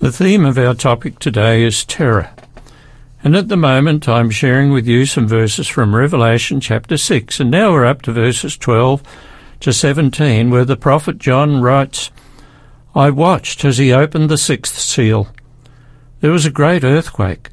The 0.04 0.12
theme 0.12 0.44
of 0.44 0.58
our 0.58 0.74
topic 0.74 1.18
today 1.18 1.62
is 1.62 1.82
terror. 1.82 2.28
And 3.22 3.34
at 3.34 3.48
the 3.48 3.56
moment, 3.56 4.06
I'm 4.06 4.28
sharing 4.28 4.70
with 4.70 4.86
you 4.86 5.06
some 5.06 5.26
verses 5.26 5.66
from 5.66 5.94
Revelation 5.96 6.60
chapter 6.60 6.98
6. 6.98 7.40
And 7.40 7.50
now 7.50 7.72
we're 7.72 7.86
up 7.86 8.02
to 8.02 8.12
verses 8.12 8.58
12 8.58 9.02
to 9.60 9.72
17, 9.72 10.50
where 10.50 10.66
the 10.66 10.76
prophet 10.76 11.16
John 11.16 11.62
writes, 11.62 12.10
I 12.94 13.08
watched 13.08 13.64
as 13.64 13.78
he 13.78 13.94
opened 13.94 14.28
the 14.28 14.36
sixth 14.36 14.78
seal. 14.78 15.28
There 16.20 16.32
was 16.32 16.44
a 16.44 16.50
great 16.50 16.84
earthquake. 16.84 17.48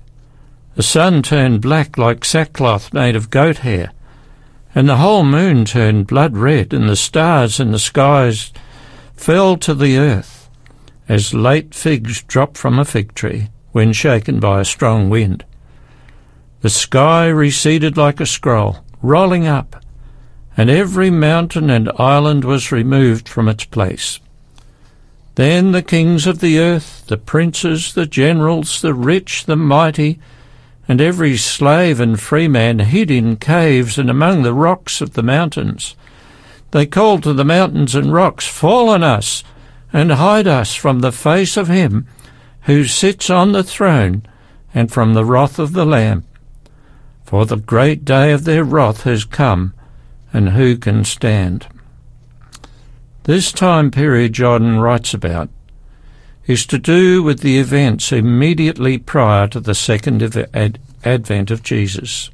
The 0.75 0.83
sun 0.83 1.23
turned 1.23 1.61
black 1.61 1.97
like 1.97 2.25
sackcloth 2.25 2.93
made 2.93 3.15
of 3.15 3.29
goat 3.29 3.59
hair, 3.59 3.93
and 4.75 4.89
the 4.89 4.97
whole 4.97 5.23
moon 5.23 5.63
turned 5.63 6.07
blood 6.07 6.35
red, 6.35 6.73
and 6.73 6.89
the 6.89 6.97
stars 6.97 7.61
in 7.61 7.71
the 7.71 7.79
skies 7.79 8.51
fell 9.13 9.55
to 9.55 9.73
the 9.73 9.97
earth, 9.97 10.40
as 11.11 11.33
late 11.33 11.75
figs 11.75 12.23
drop 12.23 12.55
from 12.55 12.79
a 12.79 12.85
fig 12.85 13.13
tree 13.13 13.49
when 13.73 13.91
shaken 13.91 14.39
by 14.39 14.61
a 14.61 14.65
strong 14.65 15.09
wind. 15.09 15.43
The 16.61 16.69
sky 16.69 17.27
receded 17.27 17.97
like 17.97 18.21
a 18.21 18.25
scroll, 18.25 18.77
rolling 19.01 19.45
up, 19.45 19.83
and 20.55 20.69
every 20.69 21.09
mountain 21.09 21.69
and 21.69 21.91
island 21.97 22.45
was 22.45 22.71
removed 22.71 23.27
from 23.27 23.49
its 23.49 23.65
place. 23.65 24.21
Then 25.35 25.73
the 25.73 25.81
kings 25.81 26.27
of 26.27 26.39
the 26.39 26.59
earth, 26.59 27.05
the 27.07 27.17
princes, 27.17 27.93
the 27.93 28.05
generals, 28.05 28.81
the 28.81 28.93
rich, 28.93 29.43
the 29.43 29.57
mighty, 29.57 30.17
and 30.87 31.01
every 31.01 31.35
slave 31.35 31.99
and 31.99 32.21
free 32.21 32.47
man 32.47 32.79
hid 32.79 33.11
in 33.11 33.35
caves 33.35 33.97
and 33.97 34.09
among 34.09 34.43
the 34.43 34.53
rocks 34.53 35.01
of 35.01 35.11
the 35.11 35.23
mountains. 35.23 35.93
They 36.71 36.85
called 36.85 37.23
to 37.23 37.33
the 37.33 37.43
mountains 37.43 37.95
and 37.95 38.13
rocks, 38.13 38.47
Fall 38.47 38.87
on 38.87 39.03
us, 39.03 39.43
and 39.93 40.11
hide 40.13 40.47
us 40.47 40.73
from 40.75 40.99
the 40.99 41.11
face 41.11 41.57
of 41.57 41.67
him 41.67 42.07
who 42.61 42.85
sits 42.85 43.29
on 43.29 43.51
the 43.51 43.63
throne, 43.63 44.23
and 44.73 44.91
from 44.91 45.13
the 45.13 45.25
wrath 45.25 45.57
of 45.59 45.73
the 45.73 45.85
Lamb. 45.85 46.23
For 47.25 47.45
the 47.45 47.57
great 47.57 48.05
day 48.05 48.31
of 48.31 48.43
their 48.43 48.63
wrath 48.63 49.03
has 49.03 49.25
come, 49.25 49.73
and 50.31 50.49
who 50.49 50.77
can 50.77 51.03
stand? 51.03 51.67
This 53.23 53.51
time 53.51 53.91
period 53.91 54.33
John 54.33 54.79
writes 54.79 55.13
about 55.13 55.49
is 56.47 56.65
to 56.67 56.77
do 56.77 57.21
with 57.21 57.39
the 57.39 57.59
events 57.59 58.11
immediately 58.11 58.97
prior 58.97 59.47
to 59.47 59.59
the 59.59 59.75
second 59.75 60.21
ad- 60.53 60.79
advent 61.03 61.51
of 61.51 61.63
Jesus. 61.63 62.29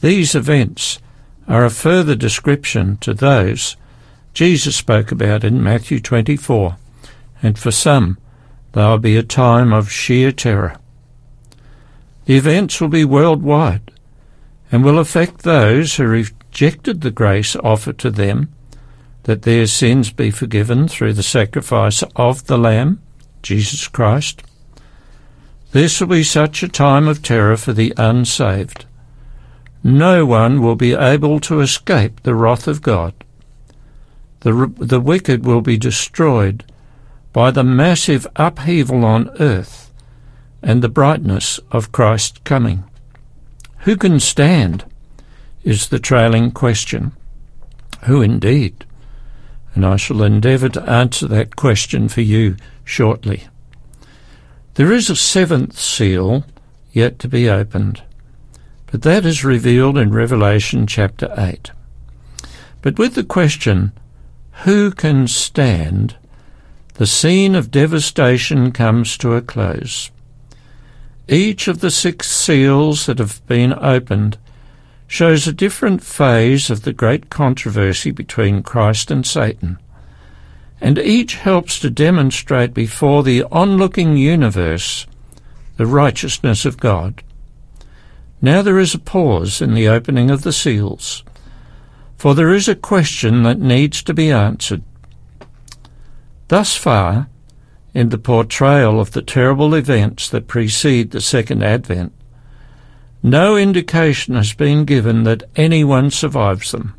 These 0.00 0.34
events 0.34 0.98
are 1.46 1.64
a 1.64 1.70
further 1.70 2.14
description 2.14 2.96
to 2.98 3.14
those 3.14 3.76
Jesus 4.36 4.76
spoke 4.76 5.10
about 5.10 5.44
in 5.44 5.62
Matthew 5.62 5.98
24, 5.98 6.76
and 7.42 7.58
for 7.58 7.70
some, 7.70 8.18
there 8.72 8.86
will 8.86 8.98
be 8.98 9.16
a 9.16 9.22
time 9.22 9.72
of 9.72 9.90
sheer 9.90 10.30
terror. 10.30 10.76
The 12.26 12.36
events 12.36 12.78
will 12.78 12.90
be 12.90 13.06
worldwide 13.06 13.90
and 14.70 14.84
will 14.84 14.98
affect 14.98 15.38
those 15.38 15.96
who 15.96 16.06
rejected 16.06 17.00
the 17.00 17.10
grace 17.10 17.56
offered 17.56 17.96
to 18.00 18.10
them 18.10 18.52
that 19.22 19.40
their 19.40 19.66
sins 19.66 20.12
be 20.12 20.30
forgiven 20.30 20.86
through 20.86 21.14
the 21.14 21.22
sacrifice 21.22 22.04
of 22.14 22.46
the 22.46 22.58
Lamb, 22.58 23.00
Jesus 23.42 23.88
Christ. 23.88 24.42
This 25.72 25.98
will 25.98 26.08
be 26.08 26.22
such 26.22 26.62
a 26.62 26.68
time 26.68 27.08
of 27.08 27.22
terror 27.22 27.56
for 27.56 27.72
the 27.72 27.94
unsaved. 27.96 28.84
No 29.82 30.26
one 30.26 30.60
will 30.60 30.76
be 30.76 30.92
able 30.92 31.40
to 31.40 31.60
escape 31.60 32.22
the 32.22 32.34
wrath 32.34 32.68
of 32.68 32.82
God. 32.82 33.14
The, 34.46 34.72
the 34.78 35.00
wicked 35.00 35.44
will 35.44 35.60
be 35.60 35.76
destroyed 35.76 36.64
by 37.32 37.50
the 37.50 37.64
massive 37.64 38.28
upheaval 38.36 39.04
on 39.04 39.28
earth 39.40 39.92
and 40.62 40.82
the 40.82 40.88
brightness 40.88 41.58
of 41.72 41.90
Christ's 41.90 42.38
coming. 42.44 42.84
Who 43.78 43.96
can 43.96 44.20
stand? 44.20 44.84
is 45.64 45.88
the 45.88 45.98
trailing 45.98 46.52
question. 46.52 47.10
Who 48.04 48.22
indeed? 48.22 48.86
and 49.74 49.84
I 49.84 49.96
shall 49.96 50.22
endeavour 50.22 50.68
to 50.68 50.88
answer 50.88 51.26
that 51.26 51.56
question 51.56 52.08
for 52.08 52.20
you 52.20 52.54
shortly. 52.84 53.48
There 54.74 54.92
is 54.92 55.10
a 55.10 55.16
seventh 55.16 55.76
seal 55.76 56.44
yet 56.92 57.18
to 57.18 57.28
be 57.28 57.50
opened, 57.50 58.00
but 58.86 59.02
that 59.02 59.26
is 59.26 59.44
revealed 59.44 59.98
in 59.98 60.12
Revelation 60.12 60.86
chapter 60.86 61.34
8. 61.36 61.72
But 62.80 62.96
with 62.96 63.16
the 63.16 63.24
question, 63.24 63.90
who 64.64 64.90
can 64.90 65.28
stand, 65.28 66.16
the 66.94 67.06
scene 67.06 67.54
of 67.54 67.70
devastation 67.70 68.72
comes 68.72 69.18
to 69.18 69.34
a 69.34 69.42
close. 69.42 70.10
Each 71.28 71.68
of 71.68 71.80
the 71.80 71.90
six 71.90 72.30
seals 72.30 73.06
that 73.06 73.18
have 73.18 73.46
been 73.46 73.74
opened 73.74 74.38
shows 75.06 75.46
a 75.46 75.52
different 75.52 76.02
phase 76.02 76.70
of 76.70 76.82
the 76.82 76.92
great 76.92 77.28
controversy 77.28 78.10
between 78.10 78.62
Christ 78.62 79.10
and 79.10 79.26
Satan, 79.26 79.78
and 80.80 80.98
each 80.98 81.36
helps 81.36 81.78
to 81.80 81.90
demonstrate 81.90 82.72
before 82.72 83.22
the 83.22 83.44
onlooking 83.44 84.16
universe 84.16 85.06
the 85.76 85.86
righteousness 85.86 86.64
of 86.64 86.80
God. 86.80 87.22
Now 88.40 88.62
there 88.62 88.78
is 88.78 88.94
a 88.94 88.98
pause 88.98 89.60
in 89.60 89.74
the 89.74 89.88
opening 89.88 90.30
of 90.30 90.42
the 90.42 90.52
seals, 90.52 91.24
for 92.16 92.34
there 92.34 92.52
is 92.52 92.68
a 92.68 92.74
question 92.74 93.42
that 93.42 93.60
needs 93.60 94.02
to 94.02 94.14
be 94.14 94.30
answered. 94.30 94.82
Thus 96.48 96.76
far, 96.76 97.28
in 97.92 98.10
the 98.10 98.18
portrayal 98.18 99.00
of 99.00 99.12
the 99.12 99.22
terrible 99.22 99.74
events 99.74 100.28
that 100.30 100.48
precede 100.48 101.10
the 101.10 101.20
second 101.20 101.62
advent, 101.62 102.12
no 103.22 103.56
indication 103.56 104.34
has 104.34 104.52
been 104.54 104.84
given 104.84 105.24
that 105.24 105.42
anyone 105.56 106.10
survives 106.10 106.70
them. 106.70 106.94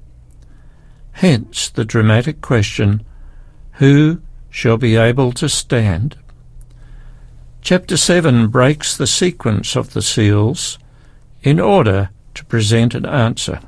Hence 1.14 1.70
the 1.70 1.86
dramatic 1.86 2.42
question, 2.42 3.06
who 3.74 4.22
shall 4.50 4.78
be 4.78 4.96
able 4.96 5.32
to 5.34 5.48
stand? 5.48 6.18
Chapter 7.62 7.98
7 7.98 8.48
breaks 8.48 8.96
the 8.96 9.08
sequence 9.08 9.76
of 9.76 9.94
the 9.94 10.02
seals 10.02 10.78
in 11.44 11.60
order 11.60 12.10
to 12.34 12.46
present 12.46 12.94
an 12.94 13.06
answer. 13.06 13.60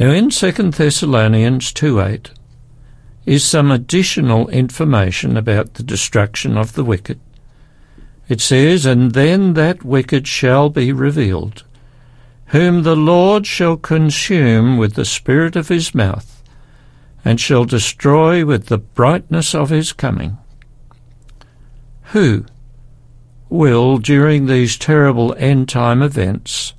Now 0.00 0.12
in 0.12 0.30
2 0.30 0.52
Thessalonians 0.70 1.74
2.8 1.74 2.30
is 3.26 3.44
some 3.44 3.70
additional 3.70 4.48
information 4.48 5.36
about 5.36 5.74
the 5.74 5.82
destruction 5.82 6.56
of 6.56 6.72
the 6.72 6.84
wicked. 6.84 7.20
It 8.26 8.40
says, 8.40 8.86
And 8.86 9.12
then 9.12 9.52
that 9.54 9.84
wicked 9.84 10.26
shall 10.26 10.70
be 10.70 10.90
revealed, 10.90 11.64
whom 12.46 12.82
the 12.82 12.96
Lord 12.96 13.46
shall 13.46 13.76
consume 13.76 14.78
with 14.78 14.94
the 14.94 15.04
spirit 15.04 15.54
of 15.54 15.68
his 15.68 15.94
mouth, 15.94 16.42
and 17.22 17.38
shall 17.38 17.66
destroy 17.66 18.46
with 18.46 18.68
the 18.68 18.78
brightness 18.78 19.54
of 19.54 19.68
his 19.68 19.92
coming. 19.92 20.38
Who 22.14 22.46
will, 23.50 23.98
during 23.98 24.46
these 24.46 24.78
terrible 24.78 25.34
end 25.36 25.68
time 25.68 26.00
events, 26.00 26.72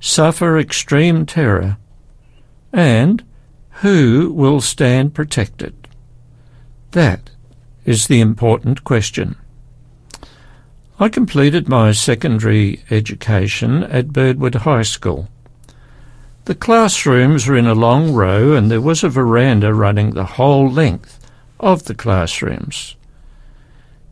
suffer 0.00 0.58
extreme 0.58 1.24
terror, 1.24 1.76
and 2.72 3.24
who 3.82 4.32
will 4.32 4.60
stand 4.60 5.14
protected? 5.14 5.88
That 6.92 7.30
is 7.84 8.06
the 8.06 8.20
important 8.20 8.84
question. 8.84 9.36
I 11.00 11.08
completed 11.08 11.68
my 11.68 11.92
secondary 11.92 12.84
education 12.90 13.82
at 13.82 14.12
Birdwood 14.12 14.54
High 14.56 14.82
School. 14.82 15.28
The 16.44 16.54
classrooms 16.54 17.46
were 17.46 17.56
in 17.56 17.66
a 17.66 17.74
long 17.74 18.12
row 18.12 18.52
and 18.52 18.70
there 18.70 18.80
was 18.80 19.02
a 19.02 19.08
veranda 19.08 19.72
running 19.74 20.10
the 20.10 20.24
whole 20.24 20.70
length 20.70 21.18
of 21.58 21.84
the 21.84 21.94
classrooms. 21.94 22.96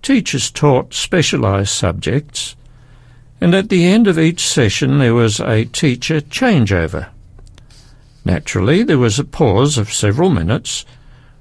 Teachers 0.03 0.51
taught 0.51 0.95
specialised 0.95 1.75
subjects, 1.75 2.57
and 3.41 3.55
at 3.55 3.69
the 3.69 3.85
end 3.85 4.07
of 4.07 4.19
each 4.19 4.47
session 4.47 4.99
there 4.99 5.15
was 5.15 5.41
a 5.41 5.67
teacher 5.67 6.21
changeover. 6.21 7.09
Naturally, 8.25 8.83
there 8.83 8.99
was 8.99 9.19
a 9.19 9.25
pause 9.25 9.79
of 9.79 9.93
several 9.93 10.31
minutes 10.31 10.85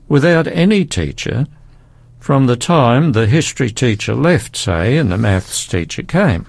without 0.08 0.48
any 0.48 0.86
teacher 0.86 1.46
from 2.20 2.46
the 2.46 2.56
time 2.56 3.12
the 3.12 3.28
history 3.28 3.70
teacher 3.70 4.14
left, 4.14 4.56
say, 4.56 4.98
and 4.98 5.12
the 5.12 5.18
maths 5.18 5.66
teacher 5.66 6.04
came. 6.04 6.46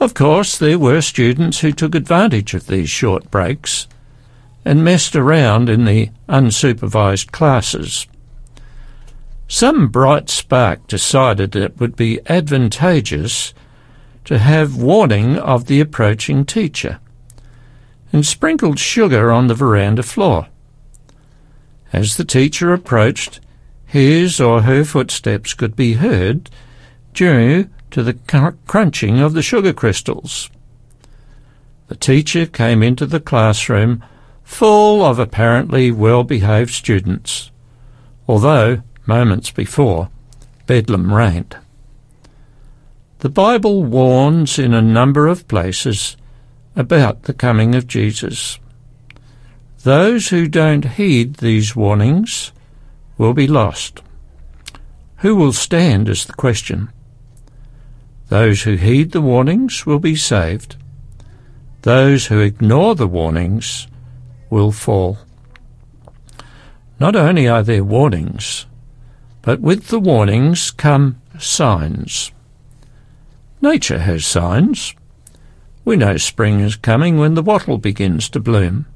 Of 0.00 0.14
course, 0.14 0.56
there 0.56 0.78
were 0.78 1.00
students 1.00 1.60
who 1.60 1.72
took 1.72 1.94
advantage 1.94 2.54
of 2.54 2.66
these 2.66 2.88
short 2.88 3.30
breaks 3.30 3.86
and 4.64 4.84
messed 4.84 5.14
around 5.16 5.68
in 5.68 5.84
the 5.84 6.10
unsupervised 6.28 7.32
classes. 7.32 8.06
Some 9.48 9.88
bright 9.88 10.30
spark 10.30 10.86
decided 10.86 11.52
that 11.52 11.62
it 11.62 11.80
would 11.80 11.96
be 11.96 12.20
advantageous 12.28 13.52
to 14.24 14.38
have 14.38 14.76
warning 14.76 15.36
of 15.36 15.66
the 15.66 15.80
approaching 15.80 16.44
teacher 16.44 17.00
and 18.12 18.26
sprinkled 18.26 18.78
sugar 18.78 19.30
on 19.30 19.46
the 19.46 19.54
veranda 19.54 20.02
floor. 20.02 20.48
As 21.92 22.16
the 22.16 22.24
teacher 22.24 22.72
approached, 22.72 23.40
his 23.84 24.40
or 24.40 24.62
her 24.62 24.84
footsteps 24.84 25.54
could 25.54 25.74
be 25.74 25.94
heard 25.94 26.50
due 27.12 27.68
to 27.90 28.02
the 28.02 28.14
crunching 28.66 29.18
of 29.18 29.32
the 29.32 29.42
sugar 29.42 29.72
crystals. 29.72 30.48
The 31.88 31.96
teacher 31.96 32.46
came 32.46 32.82
into 32.84 33.06
the 33.06 33.18
classroom 33.18 34.04
full 34.44 35.04
of 35.04 35.18
apparently 35.18 35.90
well-behaved 35.90 36.70
students, 36.70 37.50
although, 38.28 38.82
moments 39.06 39.50
before, 39.50 40.08
bedlam 40.66 41.12
reigned. 41.12 41.56
The 43.18 43.28
Bible 43.28 43.82
warns 43.82 44.58
in 44.58 44.72
a 44.72 44.80
number 44.80 45.26
of 45.26 45.48
places 45.48 46.16
about 46.76 47.24
the 47.24 47.34
coming 47.34 47.74
of 47.74 47.86
Jesus. 47.86 48.58
Those 49.82 50.28
who 50.28 50.46
don't 50.46 50.84
heed 50.84 51.36
these 51.36 51.74
warnings 51.74 52.52
will 53.16 53.34
be 53.34 53.46
lost. 53.46 54.02
Who 55.18 55.36
will 55.36 55.52
stand 55.52 56.08
is 56.08 56.24
the 56.24 56.32
question. 56.32 56.90
Those 58.28 58.62
who 58.62 58.76
heed 58.76 59.12
the 59.12 59.20
warnings 59.20 59.84
will 59.84 59.98
be 59.98 60.16
saved. 60.16 60.76
Those 61.82 62.26
who 62.26 62.40
ignore 62.40 62.94
the 62.94 63.08
warnings 63.08 63.86
will 64.50 64.70
fall. 64.70 65.18
Not 66.98 67.16
only 67.16 67.48
are 67.48 67.62
there 67.62 67.82
warnings, 67.82 68.66
but 69.42 69.60
with 69.60 69.88
the 69.88 69.98
warnings 69.98 70.70
come 70.70 71.20
signs. 71.38 72.32
Nature 73.62 74.00
has 74.00 74.26
signs. 74.26 74.94
We 75.84 75.96
know 75.96 76.16
spring 76.16 76.60
is 76.60 76.76
coming 76.76 77.18
when 77.18 77.34
the 77.34 77.42
wattle 77.42 77.78
begins 77.78 78.28
to 78.30 78.40
bloom. 78.40 78.86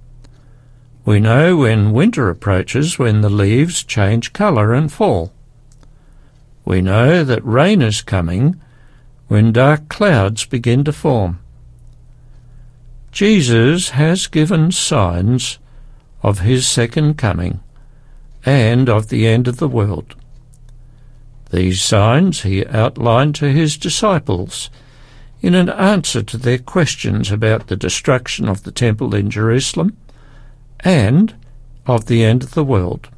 We 1.05 1.21
know 1.21 1.57
when 1.57 1.93
winter 1.93 2.29
approaches 2.29 2.99
when 2.99 3.21
the 3.21 3.31
leaves 3.31 3.83
change 3.83 4.33
colour 4.33 4.73
and 4.73 4.93
fall. 4.93 5.33
We 6.65 6.81
know 6.81 7.25
that 7.25 7.45
rain 7.45 7.83
is 7.83 8.03
coming 8.03 8.61
when 9.29 9.53
dark 9.53 9.89
clouds 9.89 10.45
begin 10.45 10.85
to 10.85 10.93
form. 10.93 11.41
Jesus 13.13 13.91
has 13.91 14.27
given 14.27 14.73
signs 14.73 15.59
of 16.23 16.41
his 16.41 16.67
second 16.67 17.17
coming 17.17 17.61
and 18.45 18.89
of 18.89 19.09
the 19.09 19.27
end 19.27 19.47
of 19.47 19.59
the 19.59 19.69
world. 19.69 20.15
These 21.51 21.83
signs 21.83 22.43
he 22.43 22.67
outlined 22.67 23.35
to 23.37 23.53
his 23.53 23.77
disciples 23.77 24.71
in 25.45 25.55
an 25.55 25.69
answer 25.69 26.23
to 26.23 26.39
their 26.39 26.57
questions 26.57 27.31
about 27.31 27.67
the 27.67 27.77
destruction 27.77 28.49
of 28.49 28.63
the 28.63 28.73
temple 28.73 29.15
in 29.15 29.29
Jerusalem 29.29 29.95
and 30.81 31.35
of 31.87 32.07
the 32.07 32.25
end 32.25 32.43
of 32.43 32.55
the 32.55 32.65
world. 32.65 33.11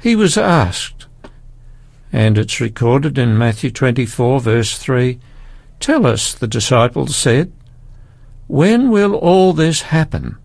He 0.00 0.14
was 0.14 0.38
asked, 0.38 1.06
and 2.12 2.38
it's 2.38 2.60
recorded 2.60 3.18
in 3.18 3.36
Matthew 3.36 3.72
24, 3.72 4.42
verse 4.42 4.78
3 4.78 5.18
Tell 5.80 6.06
us, 6.06 6.32
the 6.34 6.46
disciples 6.46 7.16
said, 7.16 7.52
when 8.46 8.88
will 8.88 9.16
all 9.16 9.52
this 9.52 9.82
happen? 9.82 10.36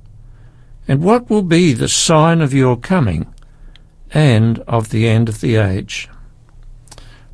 And 0.87 1.03
what 1.03 1.29
will 1.29 1.43
be 1.43 1.73
the 1.73 1.87
sign 1.87 2.41
of 2.41 2.51
your 2.51 2.77
coming 2.77 3.31
and 4.11 4.57
of 4.61 4.89
the 4.89 5.07
end 5.07 5.29
of 5.29 5.39
the 5.39 5.57
age? 5.57 6.09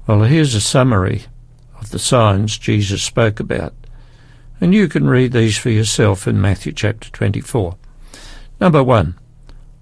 Well, 0.08 0.24
here's 0.24 0.56
a 0.56 0.60
summary 0.60 1.24
of 1.84 1.92
the 1.92 2.00
signs 2.00 2.58
Jesus 2.58 3.04
spoke 3.04 3.40
about, 3.40 3.74
and 4.62 4.74
you 4.74 4.88
can 4.88 5.08
read 5.08 5.34
these 5.34 5.58
for 5.58 5.70
yourself 5.70 6.28
in 6.28 6.40
Matthew 6.40 6.72
chapter 6.72 7.10
24. 7.12 7.76
Number 8.62 8.82
one, 8.82 9.20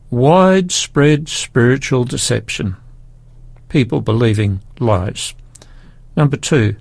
widespread 0.09 1.29
spiritual 1.29 2.03
deception. 2.03 2.75
People 3.69 4.01
believing 4.01 4.61
lies. 4.79 5.35
Number 6.17 6.37
two, 6.37 6.75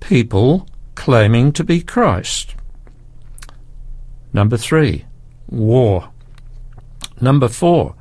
people 0.00 0.66
claiming 0.94 1.52
to 1.52 1.62
be 1.62 1.82
Christ. 1.82 2.54
Number 4.32 4.56
three, 4.56 5.04
war. 5.48 6.08
Number 7.20 7.48
four, 7.48 7.94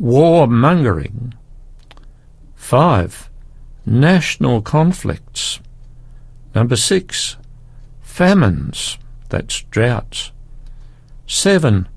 warmongering. 0.00 1.34
Five, 2.54 3.28
national 3.84 4.62
conflicts. 4.62 5.60
Number 6.54 6.76
six, 6.76 7.36
famines, 8.00 8.98
that's 9.28 9.62
droughts. 9.62 10.32
Seven, 11.26 11.88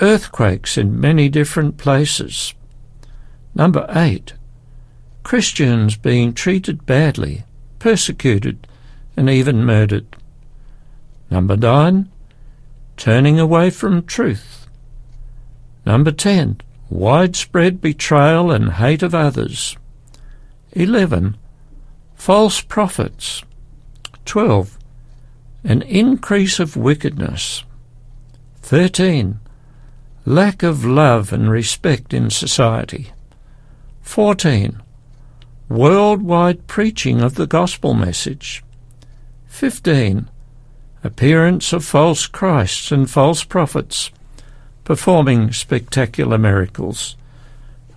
earthquakes 0.00 0.78
in 0.78 1.00
many 1.00 1.28
different 1.28 1.76
places. 1.76 2.54
Number 3.54 3.86
eight, 3.90 4.34
Christians 5.22 5.96
being 5.96 6.32
treated 6.32 6.86
badly, 6.86 7.44
persecuted, 7.78 8.66
and 9.16 9.28
even 9.28 9.64
murdered. 9.64 10.16
Number 11.30 11.56
nine, 11.56 12.10
turning 12.96 13.38
away 13.38 13.70
from 13.70 14.04
truth. 14.04 14.66
Number 15.84 16.12
10, 16.12 16.60
widespread 16.90 17.80
betrayal 17.80 18.50
and 18.50 18.74
hate 18.74 19.02
of 19.02 19.14
others. 19.14 19.76
11, 20.72 21.36
false 22.14 22.60
prophets. 22.60 23.42
12, 24.24 24.78
an 25.64 25.82
increase 25.82 26.58
of 26.58 26.76
wickedness. 26.76 27.64
13, 28.62 29.38
lack 30.24 30.62
of 30.62 30.84
love 30.84 31.32
and 31.32 31.50
respect 31.50 32.14
in 32.14 32.30
society. 32.30 33.12
14. 34.02 34.80
Worldwide 35.68 36.66
preaching 36.66 37.20
of 37.20 37.34
the 37.34 37.46
gospel 37.46 37.94
message. 37.94 38.62
15. 39.46 40.28
Appearance 41.04 41.72
of 41.72 41.84
false 41.84 42.26
Christs 42.26 42.92
and 42.92 43.10
false 43.10 43.44
prophets 43.44 44.10
performing 44.84 45.52
spectacular 45.52 46.38
miracles. 46.38 47.16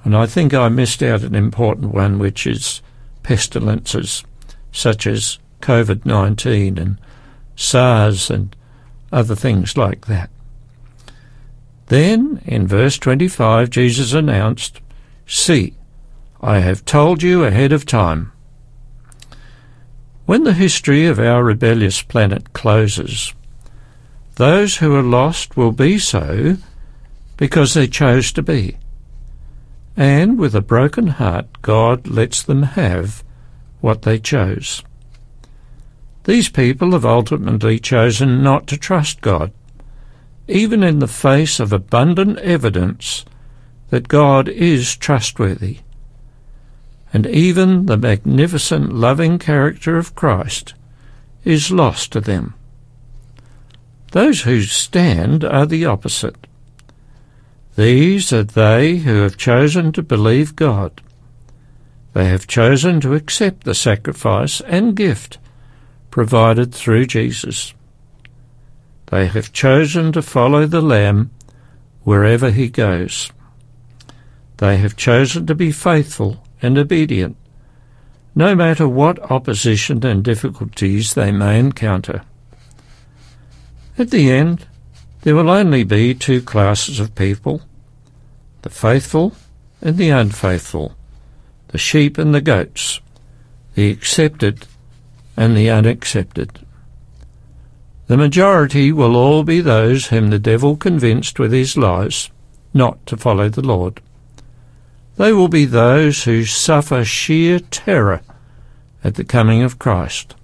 And 0.06 0.16
I 0.16 0.28
think 0.28 0.54
I 0.54 0.70
missed 0.70 1.02
out 1.02 1.24
an 1.24 1.34
important 1.34 1.92
one, 1.92 2.20
which 2.20 2.46
is 2.46 2.82
pestilences 3.24 4.24
such 4.72 5.08
as 5.08 5.40
COVID 5.62 6.06
19 6.06 6.78
and 6.78 7.00
SARS 7.56 8.30
and 8.30 8.56
other 9.12 9.36
things 9.36 9.76
like 9.76 10.06
that. 10.06 10.30
Then, 11.88 12.42
in 12.46 12.68
verse 12.68 13.00
25, 13.00 13.72
Jesus 13.72 14.14
announced, 14.14 14.80
See, 15.26 15.74
I 16.40 16.60
have 16.60 16.86
told 16.86 17.24
you 17.24 17.44
ahead 17.44 17.72
of 17.72 17.88
time. 17.88 18.32
When 20.28 20.44
the 20.44 20.54
history 20.54 21.08
of 21.08 21.20
our 21.20 21.44
rebellious 21.44 22.04
planet 22.04 22.54
closes, 22.54 23.34
those 24.36 24.78
who 24.78 24.94
are 24.96 25.02
lost 25.02 25.58
will 25.58 25.72
be 25.72 25.98
so 25.98 26.58
because 27.38 27.74
they 27.74 27.88
chose 27.88 28.32
to 28.34 28.44
be. 28.44 28.78
And 29.98 30.38
with 30.38 30.56
a 30.56 30.62
broken 30.62 31.08
heart, 31.08 31.62
God 31.62 32.08
lets 32.08 32.44
them 32.44 32.64
have 32.64 33.24
what 33.82 34.02
they 34.02 34.20
chose. 34.20 34.84
These 36.26 36.50
people 36.50 36.92
have 36.92 37.06
ultimately 37.06 37.80
chosen 37.80 38.44
not 38.44 38.68
to 38.68 38.78
trust 38.78 39.22
God 39.22 39.52
even 40.48 40.84
in 40.84 41.00
the 41.00 41.08
face 41.08 41.60
of 41.60 41.74
abundant 41.74 42.38
evidence 42.40 43.26
that 43.90 44.08
God 44.08 44.48
is 44.48 44.96
trustworthy. 44.96 45.80
And 47.14 47.26
even 47.26 47.86
the 47.86 47.98
magnificent 47.98 48.94
loving 48.94 49.40
character 49.40 49.98
of 49.98 50.16
Christ 50.16 50.74
is 51.44 51.72
lost 51.72 52.12
to 52.12 52.22
them. 52.22 52.54
Those 54.12 54.42
who 54.42 54.62
stand 54.62 55.44
are 55.44 55.66
the 55.66 55.86
opposite. 55.86 56.48
These 57.76 58.32
are 58.32 58.44
they 58.44 58.98
who 58.98 59.22
have 59.22 59.38
chosen 59.38 59.92
to 59.94 60.02
believe 60.02 60.56
God. 60.56 61.02
They 62.14 62.26
have 62.26 62.48
chosen 62.48 63.02
to 63.02 63.14
accept 63.14 63.66
the 63.66 63.76
sacrifice 63.76 64.62
and 64.62 64.96
gift 64.96 65.38
provided 66.10 66.74
through 66.74 67.06
Jesus. 67.08 67.74
They 69.08 69.28
have 69.28 69.52
chosen 69.52 70.14
to 70.14 70.22
follow 70.22 70.66
the 70.66 70.82
Lamb 70.82 71.32
wherever 72.04 72.52
he 72.52 72.70
goes. 72.70 73.32
They 74.58 74.78
have 74.78 74.96
chosen 74.96 75.46
to 75.48 75.56
be 75.56 75.74
faithful 75.74 76.42
and 76.62 76.78
obedient, 76.78 77.36
no 78.34 78.56
matter 78.56 78.88
what 78.88 79.20
opposition 79.30 80.06
and 80.06 80.24
difficulties 80.24 81.14
they 81.14 81.34
may 81.34 81.60
encounter. 81.60 82.24
At 83.98 84.12
the 84.12 84.32
end, 84.32 84.66
there 85.26 85.36
will 85.36 85.50
only 85.50 85.84
be 85.84 86.14
two 86.14 86.40
classes 86.40 87.00
of 87.00 87.16
people 87.16 87.60
the 88.62 88.70
faithful 88.70 89.34
and 89.82 89.98
the 89.98 90.10
unfaithful, 90.10 90.96
the 91.70 91.80
sheep 91.80 92.20
and 92.20 92.34
the 92.34 92.42
goats, 92.42 93.02
the 93.74 93.90
accepted 93.90 94.68
and 95.36 95.58
the 95.58 95.68
unaccepted. 95.68 96.60
The 98.06 98.18
majority 98.18 98.92
will 98.92 99.16
all 99.16 99.44
be 99.44 99.62
those 99.62 100.08
whom 100.08 100.30
the 100.30 100.38
devil 100.38 100.78
convinced 100.78 101.40
with 101.40 101.52
his 101.52 101.76
lies 101.76 102.30
not 102.72 103.04
to 103.08 103.18
follow 103.18 103.50
the 103.50 103.66
Lord. 103.66 104.02
They 105.18 105.34
will 105.34 105.48
be 105.48 105.66
those 105.66 106.26
who 106.26 106.46
suffer 106.46 107.04
sheer 107.04 107.60
terror 107.60 108.22
at 109.04 109.16
the 109.16 109.24
coming 109.24 109.64
of 109.64 109.80
Christ. 109.80 110.36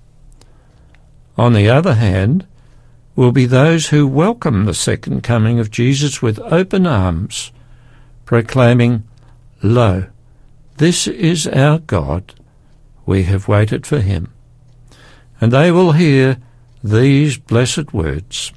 On 1.38 1.54
the 1.54 1.70
other 1.70 1.94
hand, 1.94 2.48
will 3.22 3.32
be 3.32 3.46
those 3.46 3.90
who 3.90 4.08
welcome 4.08 4.66
the 4.66 4.74
second 4.74 5.22
coming 5.22 5.60
of 5.60 5.70
Jesus 5.70 6.24
with 6.24 6.40
open 6.40 6.88
arms, 6.88 7.52
proclaiming, 8.26 9.04
Lo, 9.62 10.08
this 10.78 11.06
is 11.06 11.46
our 11.46 11.78
God, 11.78 12.34
we 13.06 13.22
have 13.26 13.48
waited 13.48 13.86
for 13.86 14.00
him. 14.00 14.34
And 15.40 15.52
they 15.52 15.72
will 15.72 15.92
hear 15.92 16.40
these 16.84 17.38
blessed 17.38 17.94
words, 17.94 18.54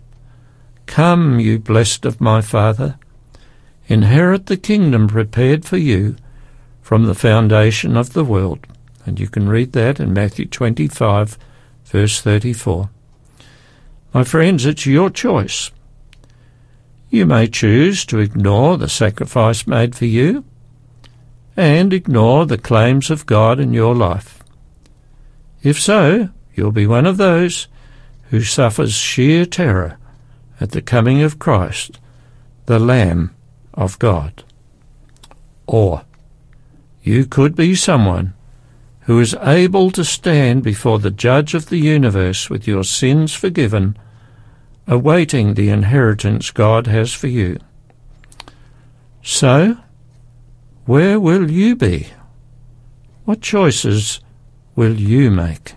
Come, 0.86 1.38
you 1.40 1.58
blessed 1.58 2.06
of 2.06 2.18
my 2.18 2.40
Father, 2.40 2.98
inherit 3.86 4.46
the 4.46 4.56
kingdom 4.56 5.08
prepared 5.08 5.66
for 5.66 5.76
you 5.76 6.16
from 6.80 7.04
the 7.04 7.14
foundation 7.14 7.98
of 7.98 8.14
the 8.14 8.24
world. 8.24 8.66
And 9.04 9.20
you 9.20 9.28
can 9.28 9.46
read 9.46 9.72
that 9.72 10.00
in 10.00 10.14
Matthew 10.14 10.46
25, 10.46 11.36
verse 11.84 12.22
34. 12.22 12.88
My 14.14 14.22
friends, 14.22 14.64
it's 14.64 14.86
your 14.86 15.10
choice. 15.10 15.72
You 17.10 17.26
may 17.26 17.48
choose 17.48 18.06
to 18.06 18.20
ignore 18.20 18.78
the 18.78 18.88
sacrifice 18.88 19.66
made 19.66 19.96
for 19.96 20.04
you 20.04 20.44
and 21.56 21.92
ignore 21.92 22.46
the 22.46 22.56
claims 22.56 23.10
of 23.10 23.26
God 23.26 23.58
in 23.58 23.74
your 23.74 23.92
life. 23.92 24.44
If 25.64 25.80
so, 25.80 26.28
you'll 26.54 26.70
be 26.70 26.86
one 26.86 27.06
of 27.06 27.16
those 27.16 27.66
who 28.30 28.42
suffers 28.42 28.92
sheer 28.92 29.46
terror 29.46 29.98
at 30.60 30.70
the 30.70 30.82
coming 30.82 31.20
of 31.22 31.40
Christ, 31.40 31.98
the 32.66 32.78
Lamb 32.78 33.34
of 33.72 33.98
God. 33.98 34.44
Or 35.66 36.04
you 37.02 37.26
could 37.26 37.56
be 37.56 37.74
someone 37.74 38.32
who 39.06 39.18
is 39.18 39.34
able 39.42 39.90
to 39.90 40.04
stand 40.04 40.62
before 40.62 41.00
the 41.00 41.10
Judge 41.10 41.52
of 41.54 41.68
the 41.68 41.78
universe 41.78 42.48
with 42.48 42.68
your 42.68 42.84
sins 42.84 43.34
forgiven, 43.34 43.98
awaiting 44.86 45.54
the 45.54 45.70
inheritance 45.70 46.50
God 46.50 46.86
has 46.86 47.12
for 47.12 47.28
you. 47.28 47.58
So, 49.22 49.78
where 50.84 51.18
will 51.18 51.50
you 51.50 51.76
be? 51.76 52.08
What 53.24 53.40
choices 53.40 54.20
will 54.76 54.94
you 54.94 55.30
make? 55.30 55.74